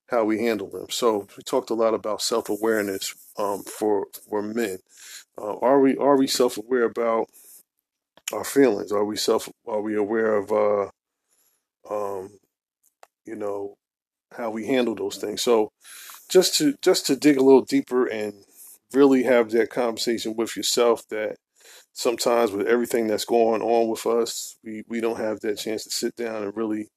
how 0.09 0.23
we 0.23 0.43
handle 0.43 0.69
them. 0.69 0.87
So 0.89 1.27
we 1.37 1.43
talked 1.43 1.69
a 1.69 1.75
lot 1.75 1.93
about 1.93 2.21
self 2.21 2.49
awareness 2.49 3.13
um, 3.37 3.63
for 3.63 4.07
for 4.29 4.41
men. 4.41 4.79
Uh, 5.37 5.57
are 5.59 5.79
we 5.79 5.97
are 5.97 6.17
we 6.17 6.27
self 6.27 6.57
aware 6.57 6.83
about 6.83 7.27
our 8.31 8.43
feelings? 8.43 8.91
Are 8.91 9.05
we 9.05 9.17
self 9.17 9.49
are 9.67 9.81
we 9.81 9.95
aware 9.95 10.35
of 10.35 10.51
uh, 10.51 10.89
um, 11.89 12.29
you 13.25 13.35
know 13.35 13.75
how 14.35 14.49
we 14.49 14.67
handle 14.67 14.95
those 14.95 15.17
things? 15.17 15.41
So 15.41 15.71
just 16.29 16.57
to 16.57 16.75
just 16.81 17.05
to 17.07 17.15
dig 17.15 17.37
a 17.37 17.43
little 17.43 17.65
deeper 17.65 18.05
and 18.05 18.33
really 18.93 19.23
have 19.23 19.51
that 19.51 19.69
conversation 19.69 20.35
with 20.35 20.55
yourself 20.55 21.03
that 21.09 21.35
sometimes 21.93 22.51
with 22.51 22.67
everything 22.67 23.07
that's 23.07 23.25
going 23.25 23.61
on 23.61 23.89
with 23.89 24.05
us, 24.05 24.57
we, 24.63 24.83
we 24.87 25.01
don't 25.01 25.19
have 25.19 25.39
that 25.41 25.57
chance 25.57 25.83
to 25.83 25.89
sit 25.89 26.15
down 26.15 26.43
and 26.43 26.55
really 26.55 26.89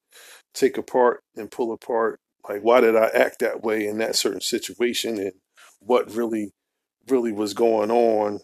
take 0.55 0.79
apart 0.79 1.23
and 1.37 1.51
pull 1.51 1.73
apart 1.73 2.19
like 2.49 2.63
why 2.63 2.81
did 2.81 2.97
I 2.97 3.07
act 3.09 3.41
that 3.41 3.63
way 3.63 3.87
in 3.87 3.99
that 3.99 4.17
certain 4.17 4.41
situation 4.41 5.19
and 5.19 5.33
what 5.81 6.15
really 6.15 6.53
really 7.09 7.33
was 7.33 7.55
going 7.55 7.91
on 7.91 8.41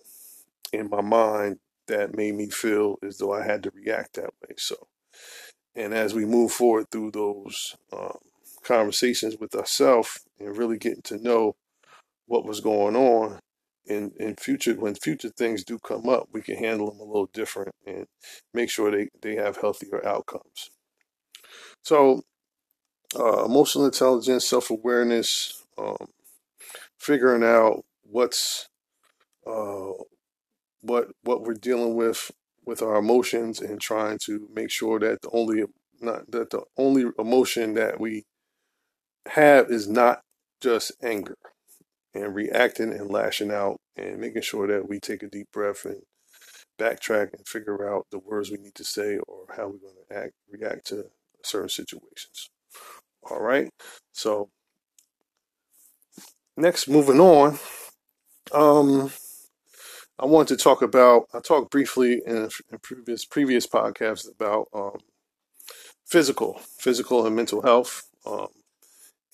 in 0.73 0.89
my 0.91 1.01
mind 1.01 1.59
that 1.89 2.17
made 2.17 2.35
me 2.35 2.49
feel 2.49 2.99
as 3.03 3.19
though 3.19 3.33
I 3.33 3.45
had 3.45 3.63
to 3.65 3.71
react 3.75 4.15
that 4.15 4.31
way. 4.43 4.55
So, 4.57 4.77
and 5.75 5.95
as 5.95 6.15
we 6.15 6.25
move 6.25 6.53
forward 6.53 6.91
through 6.91 7.13
those 7.13 7.77
um, 7.93 8.19
conversations 8.63 9.37
with 9.39 9.55
ourselves 9.55 10.21
and 10.39 10.57
really 10.57 10.79
getting 10.79 11.03
to 11.03 11.19
know 11.19 11.57
what 12.27 12.45
was 12.45 12.61
going 12.61 12.97
on 12.97 13.39
in 13.87 14.13
in 14.19 14.37
future 14.37 14.75
when 14.75 14.95
future 14.95 15.31
things 15.31 15.65
do 15.65 15.79
come 15.79 16.09
up, 16.09 16.29
we 16.33 16.41
can 16.41 16.57
handle 16.57 16.91
them 16.91 17.01
a 17.01 17.05
little 17.05 17.31
different 17.33 17.75
and 17.87 18.07
make 18.55 18.71
sure 18.71 18.91
they 18.91 19.09
they 19.21 19.35
have 19.37 19.57
healthier 19.57 20.05
outcomes. 20.07 20.71
So, 21.85 22.23
uh, 23.19 23.45
emotional 23.45 23.87
intelligence, 23.87 24.47
self 24.47 24.71
awareness, 24.71 25.65
um, 25.77 26.09
figuring 26.99 27.43
out 27.43 27.85
what's 28.03 28.69
uh, 29.47 29.93
what 30.83 31.09
what 31.23 31.43
we're 31.43 31.55
dealing 31.55 31.97
with 31.97 32.31
with 32.67 32.83
our 32.83 32.97
emotions 32.97 33.61
and 33.61 33.81
trying 33.81 34.19
to 34.19 34.49
make 34.55 34.71
sure 34.71 35.01
that 35.01 35.23
the 35.23 35.31
only 35.33 35.65
not 36.01 36.31
that 36.31 36.51
the 36.51 36.63
only 36.77 37.07
emotion 37.19 37.75
that 37.75 38.01
we 38.01 38.25
have 39.29 39.71
is 39.71 39.89
not 39.89 40.21
just 40.61 40.93
anger 41.03 41.37
and 42.15 42.35
reacting 42.35 42.93
and 42.93 43.11
lashing 43.11 43.51
out 43.51 43.79
and 43.97 44.19
making 44.19 44.43
sure 44.43 44.67
that 44.67 44.89
we 44.89 45.01
take 45.01 45.23
a 45.23 45.29
deep 45.29 45.49
breath 45.53 45.85
and 45.85 46.03
backtrack 46.79 47.33
and 47.35 47.47
figure 47.47 47.89
out 47.89 48.07
the 48.11 48.19
words 48.19 48.51
we 48.51 48.59
need 48.59 48.75
to 48.75 48.85
say 48.85 49.19
or 49.29 49.47
how 49.57 49.69
we're 49.69 49.79
going 49.79 49.95
to 50.09 50.17
act 50.17 50.33
react 50.51 50.87
to 50.87 51.07
certain 51.45 51.69
situations. 51.69 52.51
All 53.31 53.41
right? 53.41 53.71
So 54.13 54.49
next 56.57 56.89
moving 56.89 57.21
on 57.21 57.59
um 58.53 59.11
I 60.23 60.27
wanted 60.27 60.57
to 60.57 60.63
talk 60.63 60.83
about. 60.83 61.27
I 61.35 61.41
talked 61.41 61.73
briefly 61.73 62.23
in, 62.25 62.49
in 62.71 62.79
previous 62.81 63.25
previous 63.25 63.67
podcasts 63.67 64.31
about 64.31 64.69
um, 64.73 64.99
physical, 66.07 66.61
physical 66.79 67.27
and 67.27 67.35
mental 67.35 67.63
health, 67.63 68.09
um, 68.25 68.47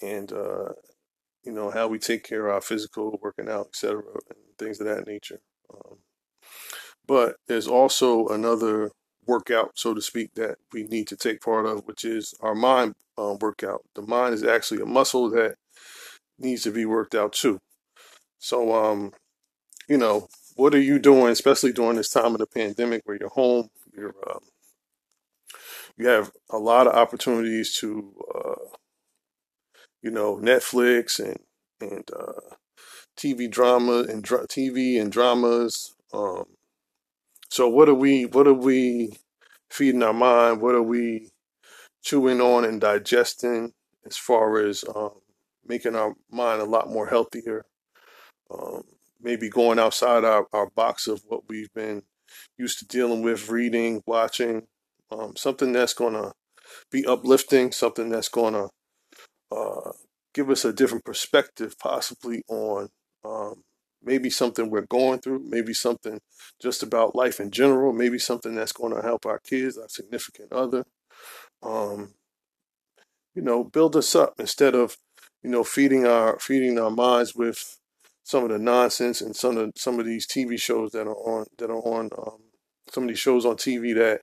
and 0.00 0.32
uh, 0.32 0.70
you 1.44 1.52
know 1.52 1.68
how 1.68 1.88
we 1.88 1.98
take 1.98 2.24
care 2.24 2.46
of 2.46 2.54
our 2.54 2.60
physical, 2.62 3.18
working 3.20 3.50
out, 3.50 3.66
etc., 3.66 4.02
and 4.30 4.38
things 4.58 4.80
of 4.80 4.86
that 4.86 5.06
nature. 5.06 5.40
Um, 5.74 5.98
but 7.06 7.36
there's 7.48 7.68
also 7.68 8.26
another 8.28 8.90
workout, 9.26 9.72
so 9.74 9.92
to 9.92 10.00
speak, 10.00 10.30
that 10.36 10.56
we 10.72 10.84
need 10.84 11.06
to 11.08 11.16
take 11.16 11.42
part 11.42 11.66
of, 11.66 11.86
which 11.86 12.02
is 12.02 12.32
our 12.40 12.54
mind 12.54 12.94
uh, 13.18 13.36
workout. 13.38 13.82
The 13.94 14.00
mind 14.00 14.32
is 14.32 14.42
actually 14.42 14.80
a 14.80 14.86
muscle 14.86 15.28
that 15.30 15.56
needs 16.38 16.62
to 16.62 16.70
be 16.70 16.86
worked 16.86 17.14
out 17.14 17.34
too. 17.34 17.58
So, 18.38 18.74
um, 18.74 19.12
you 19.86 19.98
know, 19.98 20.28
what 20.58 20.74
are 20.74 20.80
you 20.80 20.98
doing, 20.98 21.28
especially 21.28 21.72
during 21.72 21.96
this 21.96 22.10
time 22.10 22.34
of 22.34 22.38
the 22.38 22.46
pandemic 22.46 23.02
where 23.04 23.16
you're 23.16 23.28
home, 23.28 23.68
you're, 23.96 24.12
uh, 24.28 24.40
you 25.96 26.08
have 26.08 26.32
a 26.50 26.58
lot 26.58 26.88
of 26.88 26.94
opportunities 26.94 27.76
to, 27.76 28.12
uh, 28.34 28.76
you 30.02 30.10
know, 30.10 30.36
Netflix 30.36 31.20
and, 31.20 31.38
and, 31.80 32.10
uh, 32.10 32.56
TV 33.16 33.48
drama 33.48 34.00
and 34.08 34.24
TV 34.24 35.00
and 35.00 35.12
dramas. 35.12 35.94
Um, 36.12 36.46
so 37.48 37.68
what 37.68 37.88
are 37.88 37.94
we, 37.94 38.26
what 38.26 38.48
are 38.48 38.52
we 38.52 39.16
feeding 39.70 40.02
our 40.02 40.12
mind? 40.12 40.60
What 40.60 40.74
are 40.74 40.82
we 40.82 41.28
chewing 42.02 42.40
on 42.40 42.64
and 42.64 42.80
digesting 42.80 43.74
as 44.04 44.16
far 44.16 44.58
as, 44.58 44.84
um, 44.92 45.20
making 45.64 45.94
our 45.94 46.16
mind 46.32 46.60
a 46.60 46.64
lot 46.64 46.90
more 46.90 47.06
healthier? 47.06 47.64
Um, 48.50 48.82
maybe 49.20 49.48
going 49.48 49.78
outside 49.78 50.24
our, 50.24 50.46
our 50.52 50.70
box 50.70 51.06
of 51.06 51.22
what 51.26 51.48
we've 51.48 51.72
been 51.74 52.02
used 52.56 52.78
to 52.78 52.86
dealing 52.86 53.22
with, 53.22 53.48
reading, 53.48 54.02
watching, 54.06 54.66
um, 55.10 55.34
something 55.36 55.72
that's 55.72 55.94
going 55.94 56.14
to 56.14 56.32
be 56.90 57.06
uplifting, 57.06 57.72
something 57.72 58.10
that's 58.10 58.28
going 58.28 58.54
to 58.54 58.68
uh, 59.50 59.92
give 60.34 60.50
us 60.50 60.64
a 60.64 60.72
different 60.72 61.04
perspective, 61.04 61.74
possibly 61.78 62.42
on 62.48 62.88
um, 63.24 63.62
maybe 64.02 64.30
something 64.30 64.70
we're 64.70 64.82
going 64.82 65.20
through, 65.20 65.42
maybe 65.48 65.74
something 65.74 66.20
just 66.60 66.82
about 66.82 67.16
life 67.16 67.40
in 67.40 67.50
general, 67.50 67.92
maybe 67.92 68.18
something 68.18 68.54
that's 68.54 68.72
going 68.72 68.94
to 68.94 69.02
help 69.02 69.26
our 69.26 69.38
kids, 69.38 69.78
our 69.78 69.88
significant 69.88 70.52
other. 70.52 70.84
Um, 71.62 72.14
you 73.34 73.42
know, 73.42 73.64
build 73.64 73.96
us 73.96 74.14
up 74.14 74.34
instead 74.38 74.74
of, 74.74 74.96
you 75.42 75.50
know, 75.50 75.64
feeding 75.64 76.06
our 76.06 76.38
feeding 76.38 76.78
our 76.78 76.90
minds 76.90 77.34
with 77.34 77.77
some 78.28 78.44
of 78.44 78.50
the 78.50 78.58
nonsense 78.58 79.22
and 79.22 79.34
some 79.34 79.56
of 79.56 79.72
some 79.74 79.98
of 79.98 80.04
these 80.04 80.26
TV 80.26 80.60
shows 80.60 80.92
that 80.92 81.06
are 81.06 81.14
on 81.14 81.46
that 81.56 81.70
are 81.70 81.80
on 81.80 82.10
um, 82.18 82.40
some 82.90 83.04
of 83.04 83.08
these 83.08 83.18
shows 83.18 83.46
on 83.46 83.56
TV 83.56 83.94
that 83.94 84.20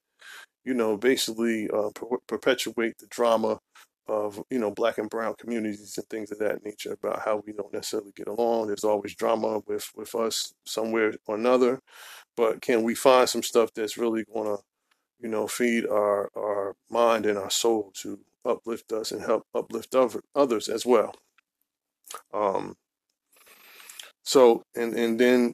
you 0.64 0.76
know 0.76 0.96
basically 0.96 1.68
uh, 1.74 1.90
per- 1.96 2.20
perpetuate 2.28 2.94
the 3.00 3.08
drama 3.08 3.58
of 4.08 4.44
you 4.52 4.60
know 4.60 4.70
black 4.70 5.00
and 5.00 5.10
brown 5.10 5.34
communities 5.40 5.98
and 5.98 6.06
things 6.08 6.32
of 6.32 6.38
that 6.38 6.64
nature 6.64 6.94
about 6.94 7.24
how 7.26 7.42
we 7.48 7.54
don't 7.54 7.74
necessarily 7.74 8.12
get 8.16 8.28
along. 8.28 8.68
There's 8.68 8.84
always 8.84 9.16
drama 9.16 9.62
with 9.66 9.90
with 9.96 10.14
us 10.14 10.54
somewhere 10.68 11.14
or 11.26 11.36
another, 11.36 11.80
but 12.38 12.62
can 12.62 12.84
we 12.84 12.94
find 12.94 13.28
some 13.28 13.42
stuff 13.42 13.72
that's 13.74 13.98
really 13.98 14.24
going 14.32 14.56
to 14.56 14.62
you 15.20 15.30
know 15.30 15.48
feed 15.48 15.88
our 15.88 16.30
our 16.38 16.76
mind 16.92 17.26
and 17.26 17.40
our 17.40 17.50
soul 17.50 17.92
to 18.04 18.20
uplift 18.46 18.92
us 18.92 19.12
and 19.12 19.24
help 19.24 19.48
uplift 19.56 19.96
other, 19.96 20.22
others 20.36 20.70
as 20.70 20.86
well. 20.86 21.16
Um, 22.32 22.76
so, 24.26 24.64
and, 24.76 24.94
and 24.96 25.20
then 25.20 25.54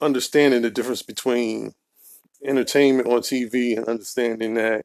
understanding 0.00 0.62
the 0.62 0.70
difference 0.70 1.02
between 1.02 1.72
entertainment 2.44 3.08
on 3.08 3.20
TV 3.20 3.76
and 3.76 3.86
understanding 3.86 4.54
that 4.54 4.82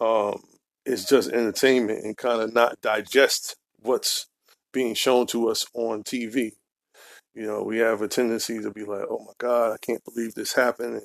um, 0.00 0.42
it's 0.84 1.08
just 1.08 1.30
entertainment 1.30 2.04
and 2.04 2.16
kind 2.16 2.42
of 2.42 2.52
not 2.52 2.80
digest 2.82 3.56
what's 3.80 4.26
being 4.72 4.94
shown 4.94 5.26
to 5.28 5.48
us 5.48 5.64
on 5.74 6.02
TV. 6.02 6.52
You 7.34 7.46
know, 7.46 7.62
we 7.62 7.78
have 7.78 8.02
a 8.02 8.08
tendency 8.08 8.60
to 8.60 8.70
be 8.70 8.84
like, 8.84 9.06
"Oh 9.08 9.24
my 9.24 9.32
God, 9.38 9.72
I 9.72 9.76
can't 9.80 10.04
believe 10.04 10.34
this 10.34 10.52
happened," 10.52 11.00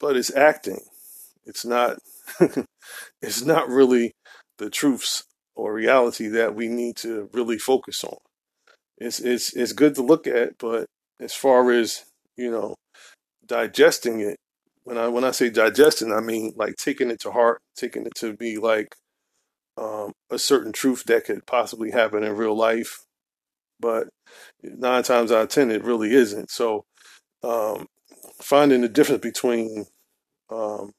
but 0.00 0.16
it's 0.16 0.34
acting. 0.34 0.80
It's 1.44 1.66
not. 1.66 1.98
it's 3.20 3.44
not 3.44 3.68
really 3.68 4.12
the 4.56 4.70
truths 4.70 5.24
or 5.54 5.74
reality 5.74 6.28
that 6.28 6.54
we 6.54 6.68
need 6.68 6.96
to 6.96 7.28
really 7.34 7.58
focus 7.58 8.02
on 8.02 8.16
it's 8.98 9.20
it's 9.20 9.54
it's 9.54 9.72
good 9.72 9.94
to 9.96 10.02
look 10.02 10.26
at, 10.26 10.58
but 10.58 10.86
as 11.20 11.34
far 11.34 11.70
as 11.70 12.04
you 12.36 12.50
know, 12.50 12.74
digesting 13.46 14.20
it, 14.20 14.36
when 14.84 14.98
I 14.98 15.08
when 15.08 15.24
I 15.24 15.30
say 15.32 15.50
digesting, 15.50 16.12
I 16.12 16.20
mean 16.20 16.52
like 16.56 16.76
taking 16.76 17.10
it 17.10 17.20
to 17.20 17.30
heart, 17.32 17.60
taking 17.76 18.06
it 18.06 18.14
to 18.16 18.34
be 18.34 18.58
like 18.58 18.94
um, 19.76 20.12
a 20.30 20.38
certain 20.38 20.72
truth 20.72 21.04
that 21.04 21.24
could 21.24 21.46
possibly 21.46 21.90
happen 21.90 22.22
in 22.22 22.36
real 22.36 22.56
life, 22.56 23.04
but 23.80 24.08
nine 24.62 25.02
times 25.02 25.32
out 25.32 25.42
of 25.42 25.48
ten, 25.48 25.70
it 25.70 25.84
really 25.84 26.12
isn't. 26.14 26.50
So, 26.50 26.84
um, 27.42 27.86
finding 28.40 28.82
the 28.82 28.88
difference 28.88 29.22
between, 29.22 29.86
um, 30.50 30.92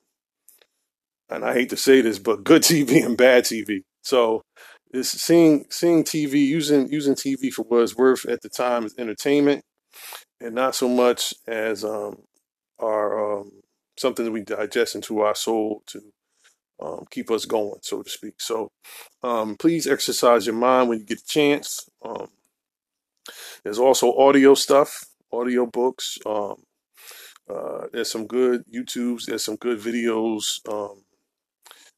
and 1.30 1.46
I 1.46 1.54
hate 1.54 1.70
to 1.70 1.78
say 1.78 2.02
this, 2.02 2.20
but 2.20 2.44
good 2.44 2.62
TV 2.64 3.06
and 3.06 3.18
bad 3.18 3.46
TV. 3.46 3.82
So, 4.04 4.42
is 4.96 5.10
seeing 5.10 5.66
seeing 5.70 6.04
TV 6.04 6.34
using 6.34 6.92
using 6.92 7.16
TV 7.16 7.52
for 7.52 7.64
what 7.64 7.82
it's 7.82 7.96
worth 7.96 8.26
at 8.26 8.42
the 8.42 8.50
time 8.50 8.86
is 8.86 8.96
entertainment, 8.98 9.64
and 10.40 10.56
not 10.56 10.76
so 10.76 10.88
much 10.88 11.34
as 11.48 11.84
um, 11.84 12.24
our 12.80 13.40
um, 13.40 13.52
something 13.98 14.26
that 14.26 14.32
we 14.32 14.42
digest 14.42 14.96
into 14.96 15.22
our 15.22 15.36
soul 15.36 15.82
to 15.88 16.02
um, 16.82 17.06
keep 17.10 17.32
us 17.32 17.46
going, 17.46 17.80
so 17.82 18.04
to 18.04 18.10
speak. 18.10 18.36
So 18.40 18.70
um, 19.24 19.56
please 19.56 19.88
exercise 19.88 20.46
your 20.46 20.56
mind 20.56 20.90
when 20.90 21.00
you 21.00 21.06
get 21.06 21.22
a 21.22 21.26
chance. 21.26 21.90
Um, 22.04 22.28
there's 23.64 23.80
also 23.80 24.16
audio 24.16 24.54
stuff, 24.54 25.06
audio 25.32 25.66
books. 25.66 26.18
Um, 26.26 26.64
uh, 27.50 27.88
there's 27.92 28.12
some 28.12 28.28
good 28.28 28.64
YouTubes. 28.74 29.26
There's 29.26 29.46
some 29.46 29.56
good 29.56 29.80
videos 29.80 30.60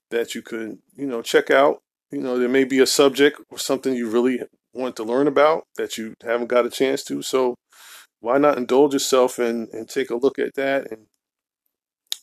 that 0.10 0.34
you 0.36 0.42
could 0.42 0.78
you 0.96 1.06
know 1.06 1.22
check 1.22 1.52
out 1.52 1.82
you 2.12 2.22
know, 2.22 2.40
there 2.40 2.50
may 2.50 2.64
be 2.64 2.80
a 2.80 2.86
subject 2.86 3.42
or 3.50 3.58
something 3.58 3.94
you 3.94 4.10
really 4.10 4.42
want 4.74 4.96
to 4.96 5.04
learn 5.04 5.28
about 5.28 5.64
that 5.76 5.98
you 5.98 6.14
haven't 6.24 6.48
got 6.48 6.66
a 6.66 6.70
chance 6.70 7.04
to. 7.04 7.22
So 7.22 7.56
why 8.20 8.38
not 8.38 8.58
indulge 8.58 8.94
yourself 8.94 9.40
and, 9.40 9.68
and 9.70 9.90
take 9.90 10.10
a 10.10 10.16
look 10.16 10.40
at 10.40 10.54
that 10.56 10.92
and, 10.92 11.08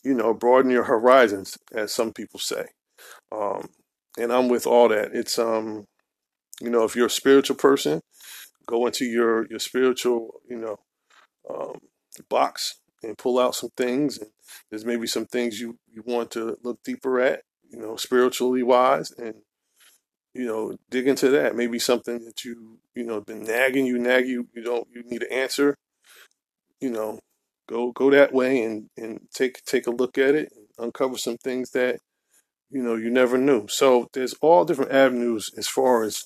you 0.03 0.13
know, 0.13 0.33
broaden 0.33 0.71
your 0.71 0.85
horizons, 0.85 1.57
as 1.73 1.93
some 1.93 2.13
people 2.13 2.39
say. 2.39 2.65
Um, 3.31 3.69
and 4.17 4.31
I'm 4.31 4.47
with 4.49 4.65
all 4.65 4.89
that. 4.89 5.13
It's, 5.13 5.37
um, 5.37 5.85
you 6.61 6.69
know, 6.69 6.83
if 6.83 6.95
you're 6.95 7.07
a 7.07 7.09
spiritual 7.09 7.55
person, 7.55 8.01
go 8.65 8.85
into 8.85 9.05
your, 9.05 9.45
your 9.47 9.59
spiritual, 9.59 10.41
you 10.49 10.57
know, 10.57 10.77
um, 11.49 11.79
box 12.29 12.79
and 13.03 13.17
pull 13.17 13.37
out 13.37 13.55
some 13.55 13.71
things. 13.77 14.17
And 14.17 14.31
there's 14.69 14.85
maybe 14.85 15.05
some 15.07 15.25
things 15.25 15.59
you, 15.59 15.77
you 15.91 16.01
want 16.05 16.31
to 16.31 16.57
look 16.63 16.79
deeper 16.83 17.19
at, 17.19 17.41
you 17.69 17.79
know, 17.79 17.95
spiritually 17.95 18.63
wise 18.63 19.11
and, 19.11 19.35
you 20.35 20.45
know, 20.45 20.75
dig 20.89 21.07
into 21.07 21.29
that. 21.29 21.55
Maybe 21.55 21.79
something 21.79 22.25
that 22.25 22.43
you, 22.43 22.79
you 22.93 23.05
know, 23.05 23.21
been 23.21 23.43
nagging 23.43 23.85
you, 23.85 23.97
nag 23.97 24.27
you, 24.27 24.47
you 24.53 24.63
don't, 24.63 24.87
you 24.93 25.03
need 25.03 25.23
an 25.23 25.31
answer, 25.31 25.75
you 26.81 26.91
know, 26.91 27.19
go, 27.67 27.91
go 27.93 28.11
that 28.11 28.33
way 28.33 28.61
and, 28.61 28.89
and 28.97 29.21
take, 29.33 29.63
take 29.63 29.87
a 29.87 29.91
look 29.91 30.17
at 30.17 30.35
it 30.35 30.51
uncover 30.77 31.17
some 31.17 31.37
things 31.37 31.71
that, 31.71 31.99
you 32.69 32.83
know, 32.83 32.95
you 32.95 33.09
never 33.09 33.37
knew. 33.37 33.65
So 33.69 34.07
there's 34.13 34.33
all 34.41 34.65
different 34.65 34.91
avenues 34.91 35.49
as 35.57 35.67
far 35.67 36.03
as, 36.03 36.25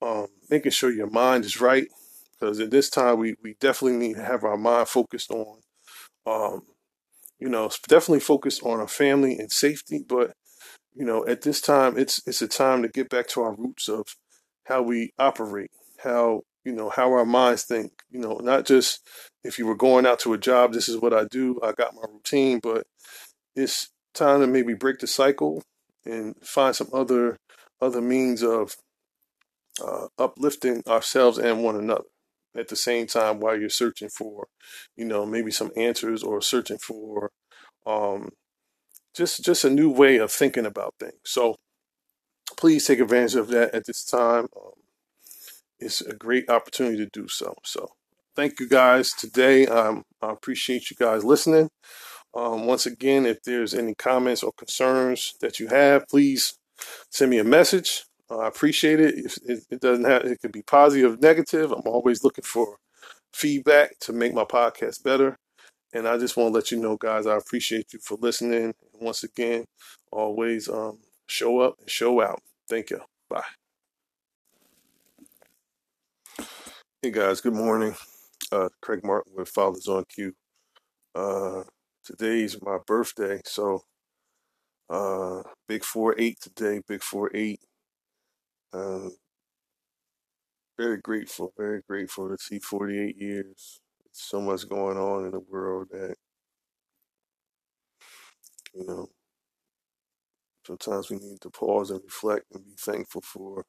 um, 0.00 0.28
making 0.48 0.72
sure 0.72 0.90
your 0.90 1.10
mind 1.10 1.44
is 1.44 1.60
right. 1.60 1.86
Because 2.32 2.58
at 2.58 2.70
this 2.70 2.88
time, 2.90 3.18
we, 3.18 3.36
we 3.42 3.54
definitely 3.60 3.98
need 3.98 4.16
to 4.16 4.24
have 4.24 4.44
our 4.44 4.56
mind 4.56 4.88
focused 4.88 5.30
on, 5.30 5.58
um, 6.26 6.62
you 7.38 7.48
know, 7.48 7.70
definitely 7.86 8.20
focused 8.20 8.62
on 8.62 8.80
our 8.80 8.88
family 8.88 9.38
and 9.38 9.52
safety, 9.52 10.02
but 10.08 10.32
you 10.94 11.04
know, 11.04 11.26
at 11.26 11.42
this 11.42 11.60
time, 11.60 11.96
it's 11.98 12.22
it's 12.26 12.42
a 12.42 12.48
time 12.48 12.82
to 12.82 12.88
get 12.88 13.08
back 13.08 13.28
to 13.28 13.42
our 13.42 13.54
roots 13.54 13.88
of 13.88 14.06
how 14.64 14.82
we 14.82 15.12
operate, 15.18 15.70
how 16.02 16.42
you 16.64 16.72
know 16.72 16.90
how 16.90 17.12
our 17.12 17.24
minds 17.24 17.64
think. 17.64 17.92
You 18.10 18.20
know, 18.20 18.38
not 18.42 18.66
just 18.66 19.06
if 19.44 19.58
you 19.58 19.66
were 19.66 19.76
going 19.76 20.06
out 20.06 20.20
to 20.20 20.34
a 20.34 20.38
job, 20.38 20.72
this 20.72 20.88
is 20.88 20.98
what 20.98 21.14
I 21.14 21.24
do. 21.24 21.58
I 21.62 21.72
got 21.72 21.94
my 21.94 22.02
routine, 22.12 22.60
but 22.62 22.86
it's 23.56 23.90
time 24.14 24.40
to 24.40 24.46
maybe 24.46 24.74
break 24.74 24.98
the 24.98 25.06
cycle 25.06 25.62
and 26.04 26.34
find 26.42 26.74
some 26.76 26.88
other 26.92 27.38
other 27.80 28.00
means 28.00 28.42
of 28.42 28.76
uh, 29.82 30.08
uplifting 30.18 30.82
ourselves 30.86 31.38
and 31.38 31.62
one 31.62 31.76
another 31.76 32.04
at 32.56 32.68
the 32.68 32.76
same 32.76 33.06
time 33.06 33.40
while 33.40 33.58
you're 33.58 33.70
searching 33.70 34.10
for, 34.10 34.46
you 34.96 35.04
know, 35.04 35.24
maybe 35.24 35.50
some 35.50 35.70
answers 35.76 36.22
or 36.22 36.42
searching 36.42 36.78
for 36.78 37.30
um, 37.86 38.28
just 39.14 39.44
just 39.44 39.64
a 39.64 39.70
new 39.70 39.90
way 39.90 40.16
of 40.16 40.30
thinking 40.30 40.66
about 40.66 40.94
things. 40.98 41.20
So 41.24 41.56
please 42.56 42.86
take 42.86 43.00
advantage 43.00 43.34
of 43.34 43.48
that 43.48 43.74
at 43.74 43.86
this 43.86 44.04
time. 44.04 44.46
Um, 44.56 44.72
it's 45.78 46.00
a 46.00 46.14
great 46.14 46.48
opportunity 46.48 46.98
to 46.98 47.10
do 47.12 47.28
so. 47.28 47.54
So 47.64 47.88
thank 48.36 48.60
you 48.60 48.68
guys 48.68 49.12
today. 49.12 49.66
Um, 49.66 50.04
I 50.20 50.30
appreciate 50.30 50.90
you 50.90 50.96
guys 50.96 51.24
listening. 51.24 51.70
Um, 52.34 52.66
once 52.66 52.86
again, 52.86 53.26
if 53.26 53.42
there's 53.42 53.74
any 53.74 53.94
comments 53.94 54.42
or 54.42 54.52
concerns 54.52 55.34
that 55.40 55.60
you 55.60 55.68
have, 55.68 56.06
please 56.08 56.54
send 57.10 57.30
me 57.30 57.38
a 57.38 57.44
message. 57.44 58.04
Uh, 58.30 58.38
I 58.38 58.48
appreciate 58.48 59.00
it. 59.00 59.14
If 59.16 59.38
it, 59.44 59.64
it 59.70 59.80
doesn't 59.80 60.04
have, 60.04 60.24
it 60.24 60.40
could 60.40 60.52
be 60.52 60.62
positive 60.62 61.20
negative. 61.20 61.72
I'm 61.72 61.86
always 61.86 62.24
looking 62.24 62.44
for 62.44 62.76
feedback 63.32 63.98
to 64.00 64.12
make 64.12 64.32
my 64.32 64.44
podcast 64.44 65.02
better. 65.02 65.36
And 65.92 66.08
I 66.08 66.16
just 66.16 66.36
want 66.36 66.52
to 66.52 66.54
let 66.54 66.70
you 66.70 66.78
know, 66.78 66.96
guys, 66.96 67.26
I 67.26 67.36
appreciate 67.36 67.92
you 67.92 67.98
for 67.98 68.16
listening. 68.20 68.74
Once 68.94 69.24
again, 69.24 69.66
always 70.10 70.68
um, 70.68 71.00
show 71.26 71.60
up 71.60 71.76
and 71.80 71.90
show 71.90 72.22
out. 72.22 72.40
Thank 72.68 72.90
you. 72.90 73.00
Bye. 73.28 73.42
Hey, 77.02 77.10
guys, 77.10 77.42
good 77.42 77.54
morning. 77.54 77.94
Uh, 78.50 78.70
Craig 78.80 79.04
Martin 79.04 79.34
with 79.36 79.50
Fathers 79.50 79.88
on 79.88 80.04
Cue. 80.08 80.34
Uh, 81.14 81.64
today's 82.04 82.60
my 82.62 82.78
birthday, 82.86 83.42
so 83.44 83.82
uh, 84.88 85.42
big 85.68 85.84
4 85.84 86.14
8 86.18 86.40
today, 86.40 86.80
big 86.88 87.02
4 87.02 87.30
8. 87.34 87.60
Um, 88.72 89.12
very 90.78 90.98
grateful, 90.98 91.52
very 91.58 91.82
grateful 91.86 92.30
to 92.30 92.38
see 92.42 92.58
48 92.58 93.18
years. 93.18 93.81
So 94.12 94.40
much 94.40 94.68
going 94.68 94.98
on 94.98 95.26
in 95.26 95.30
the 95.32 95.40
world 95.40 95.88
that 95.92 96.16
You 98.74 98.86
know, 98.86 99.10
sometimes 100.66 101.10
we 101.10 101.18
need 101.18 101.40
to 101.42 101.50
pause 101.50 101.90
and 101.90 102.00
reflect 102.02 102.46
and 102.54 102.64
be 102.64 102.72
thankful 102.78 103.20
for 103.20 103.64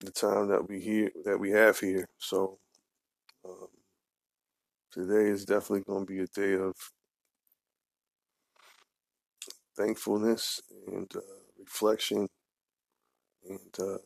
the 0.00 0.10
time 0.10 0.48
that 0.48 0.68
we 0.68 0.80
here 0.80 1.10
that 1.24 1.38
we 1.38 1.50
have 1.50 1.78
here. 1.78 2.08
So 2.18 2.58
um, 3.44 3.68
today 4.90 5.28
is 5.30 5.44
definitely 5.44 5.82
going 5.82 6.06
to 6.06 6.12
be 6.12 6.20
a 6.20 6.26
day 6.26 6.54
of 6.54 6.74
thankfulness 9.76 10.60
and 10.88 11.10
uh, 11.14 11.20
reflection 11.58 12.28
and 13.48 13.78
uh, 13.78 13.98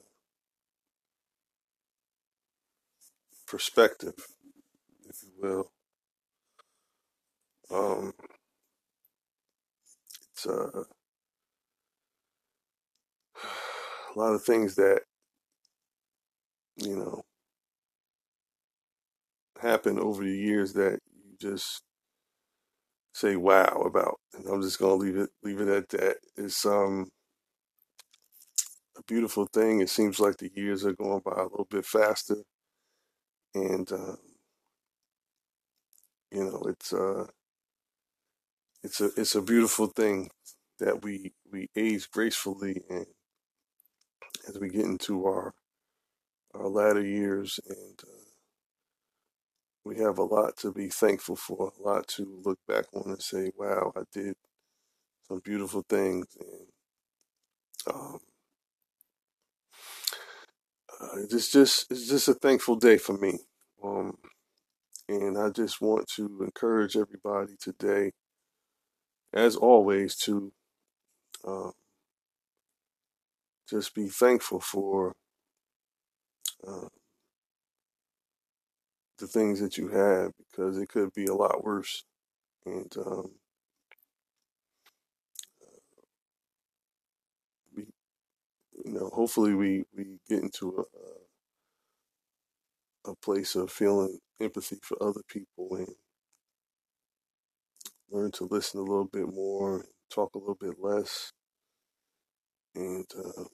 perspective, 3.46 4.14
if 5.08 5.16
you 5.22 5.32
will. 5.40 5.70
Um, 7.70 8.12
it's 10.32 10.46
uh, 10.46 10.70
a 14.16 14.18
lot 14.18 14.34
of 14.34 14.44
things 14.44 14.74
that 14.76 15.02
you 16.76 16.96
know 16.96 17.22
happen 19.60 19.98
over 19.98 20.24
the 20.24 20.36
years 20.36 20.74
that 20.74 21.00
you 21.14 21.36
just 21.40 21.82
say 23.14 23.36
wow 23.36 23.82
about. 23.86 24.18
And 24.34 24.46
i'm 24.48 24.62
just 24.62 24.78
to 24.78 24.86
leave 24.94 25.16
it 25.16 25.30
leave 25.42 25.60
it 25.60 25.68
at 25.68 25.88
that. 25.90 26.16
It's 26.36 26.66
um 26.66 27.08
a 28.98 29.02
beautiful 29.04 29.46
thing. 29.52 29.80
It 29.80 29.90
seems 29.90 30.20
like 30.20 30.38
the 30.38 30.50
years 30.54 30.84
are 30.84 30.92
going 30.94 31.22
by 31.24 31.32
a 31.36 31.44
little 31.44 31.66
bit 31.70 31.86
faster 31.86 32.36
and 33.56 33.92
uh, 33.92 34.16
you 36.30 36.44
know 36.44 36.62
it's 36.68 36.92
uh 36.92 37.26
it's 38.82 39.00
a 39.00 39.10
it's 39.16 39.34
a 39.34 39.42
beautiful 39.42 39.86
thing 39.88 40.30
that 40.78 41.02
we 41.02 41.32
we 41.50 41.68
age 41.76 42.10
gracefully 42.10 42.82
and 42.90 43.06
as 44.48 44.58
we 44.58 44.68
get 44.68 44.84
into 44.84 45.26
our 45.26 45.54
our 46.54 46.68
latter 46.68 47.04
years 47.04 47.60
and 47.68 48.00
uh, 48.04 48.26
we 49.84 49.96
have 49.98 50.18
a 50.18 50.24
lot 50.24 50.56
to 50.58 50.72
be 50.72 50.88
thankful 50.88 51.36
for, 51.36 51.72
a 51.78 51.82
lot 51.88 52.08
to 52.08 52.40
look 52.44 52.58
back 52.66 52.86
on 52.94 53.04
and 53.12 53.22
say, 53.22 53.52
wow, 53.56 53.92
I 53.96 54.02
did 54.12 54.34
some 55.28 55.40
beautiful 55.44 55.84
things. 55.88 56.26
And 56.40 57.94
um, 57.94 58.18
uh, 61.00 61.20
it's 61.30 61.50
just 61.52 61.90
it's 61.90 62.08
just 62.08 62.28
a 62.28 62.34
thankful 62.34 62.76
day 62.76 62.98
for 62.98 63.16
me. 63.18 63.38
Um, 63.84 64.18
and 65.08 65.38
I 65.38 65.50
just 65.50 65.80
want 65.80 66.08
to 66.16 66.40
encourage 66.42 66.96
everybody 66.96 67.54
today, 67.60 68.12
as 69.32 69.56
always, 69.56 70.16
to 70.18 70.52
uh, 71.46 71.70
just 73.68 73.94
be 73.94 74.08
thankful 74.08 74.60
for 74.60 75.14
uh, 76.66 76.88
the 79.18 79.26
things 79.26 79.60
that 79.60 79.78
you 79.78 79.88
have 79.88 80.32
because 80.50 80.78
it 80.78 80.88
could 80.88 81.12
be 81.14 81.26
a 81.26 81.34
lot 81.34 81.64
worse. 81.64 82.04
And 82.66 82.92
um, 83.04 83.32
we, 87.76 87.84
you 88.86 88.92
know, 88.92 89.10
hopefully 89.12 89.54
we 89.54 89.84
we 89.96 90.18
get 90.28 90.42
into 90.44 90.68
a 90.78 90.84
a 93.10 93.14
place 93.16 93.54
of 93.54 93.70
feeling 93.70 94.18
empathy 94.40 94.76
for 94.82 95.00
other 95.02 95.22
people 95.28 95.74
and 95.76 95.88
learn 98.10 98.30
to 98.32 98.44
listen 98.44 98.80
a 98.80 98.82
little 98.82 99.04
bit 99.06 99.28
more, 99.32 99.84
talk 100.10 100.34
a 100.34 100.38
little 100.38 100.56
bit 100.60 100.74
less, 100.80 101.32
and 102.74 103.06
uh, 103.18 103.44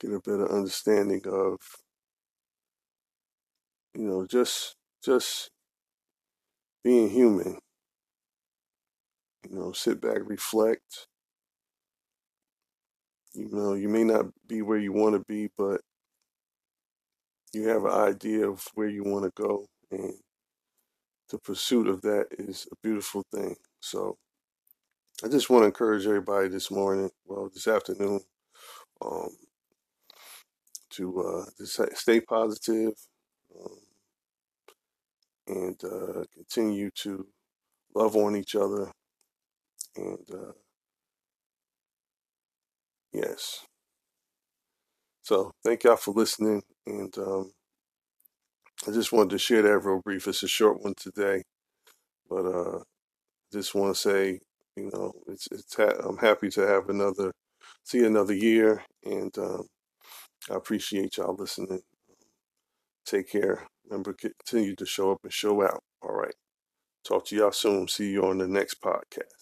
get 0.00 0.12
a 0.12 0.20
better 0.20 0.50
understanding 0.50 1.22
of 1.26 1.58
you 3.94 4.02
know 4.04 4.26
just 4.26 4.76
just 5.04 5.50
being 6.84 7.10
human. 7.10 7.58
You 9.48 9.56
know, 9.56 9.72
sit 9.72 10.00
back, 10.00 10.18
reflect. 10.26 11.07
You 13.38 13.48
know, 13.52 13.74
you 13.74 13.88
may 13.88 14.02
not 14.02 14.26
be 14.48 14.62
where 14.62 14.78
you 14.78 14.92
want 14.92 15.14
to 15.14 15.20
be, 15.20 15.48
but 15.56 15.80
you 17.52 17.68
have 17.68 17.84
an 17.84 17.92
idea 17.92 18.48
of 18.48 18.66
where 18.74 18.88
you 18.88 19.04
want 19.04 19.26
to 19.26 19.32
go, 19.40 19.66
and 19.92 20.14
the 21.30 21.38
pursuit 21.38 21.86
of 21.86 22.02
that 22.02 22.26
is 22.32 22.66
a 22.72 22.74
beautiful 22.82 23.22
thing. 23.32 23.54
So, 23.80 24.16
I 25.24 25.28
just 25.28 25.50
want 25.50 25.62
to 25.62 25.66
encourage 25.66 26.04
everybody 26.04 26.48
this 26.48 26.68
morning, 26.68 27.10
well, 27.26 27.48
this 27.54 27.68
afternoon, 27.68 28.22
um, 29.00 29.30
to 30.90 31.20
uh, 31.20 31.64
stay 31.94 32.20
positive 32.20 32.94
um, 33.56 33.78
and 35.46 35.84
uh, 35.84 36.24
continue 36.34 36.90
to 37.02 37.24
love 37.94 38.16
on 38.16 38.34
each 38.34 38.56
other. 38.56 38.90
And 39.94 40.28
uh, 40.34 40.52
yes, 43.22 43.66
so 45.22 45.52
thank 45.64 45.84
y'all 45.84 45.96
for 45.96 46.12
listening. 46.14 46.62
And 46.86 47.16
um, 47.18 47.52
I 48.88 48.92
just 48.92 49.12
wanted 49.12 49.30
to 49.30 49.38
share 49.38 49.62
that 49.62 49.78
real 49.80 50.00
brief. 50.04 50.26
It's 50.28 50.42
a 50.42 50.48
short 50.48 50.82
one 50.82 50.94
today, 50.96 51.42
but 52.30 52.46
uh, 52.46 52.80
just 53.52 53.74
want 53.74 53.94
to 53.94 54.00
say, 54.00 54.40
you 54.76 54.90
know, 54.92 55.12
it's 55.28 55.48
it's 55.52 55.76
ha- 55.76 56.00
I'm 56.08 56.18
happy 56.18 56.50
to 56.50 56.62
have 56.62 56.88
another 56.88 57.32
see 57.84 58.04
another 58.04 58.34
year, 58.34 58.84
and 59.04 59.36
um, 59.38 59.66
I 60.50 60.56
appreciate 60.56 61.16
y'all 61.18 61.36
listening. 61.38 61.82
Take 63.06 63.30
care. 63.30 63.66
Remember, 63.88 64.14
continue 64.14 64.76
to 64.76 64.86
show 64.86 65.12
up 65.12 65.18
and 65.24 65.32
show 65.32 65.62
out. 65.62 65.80
All 66.02 66.12
right. 66.14 66.34
Talk 67.06 67.26
to 67.26 67.36
y'all 67.36 67.52
soon. 67.52 67.88
See 67.88 68.10
you 68.12 68.24
on 68.24 68.38
the 68.38 68.48
next 68.48 68.82
podcast. 68.82 69.37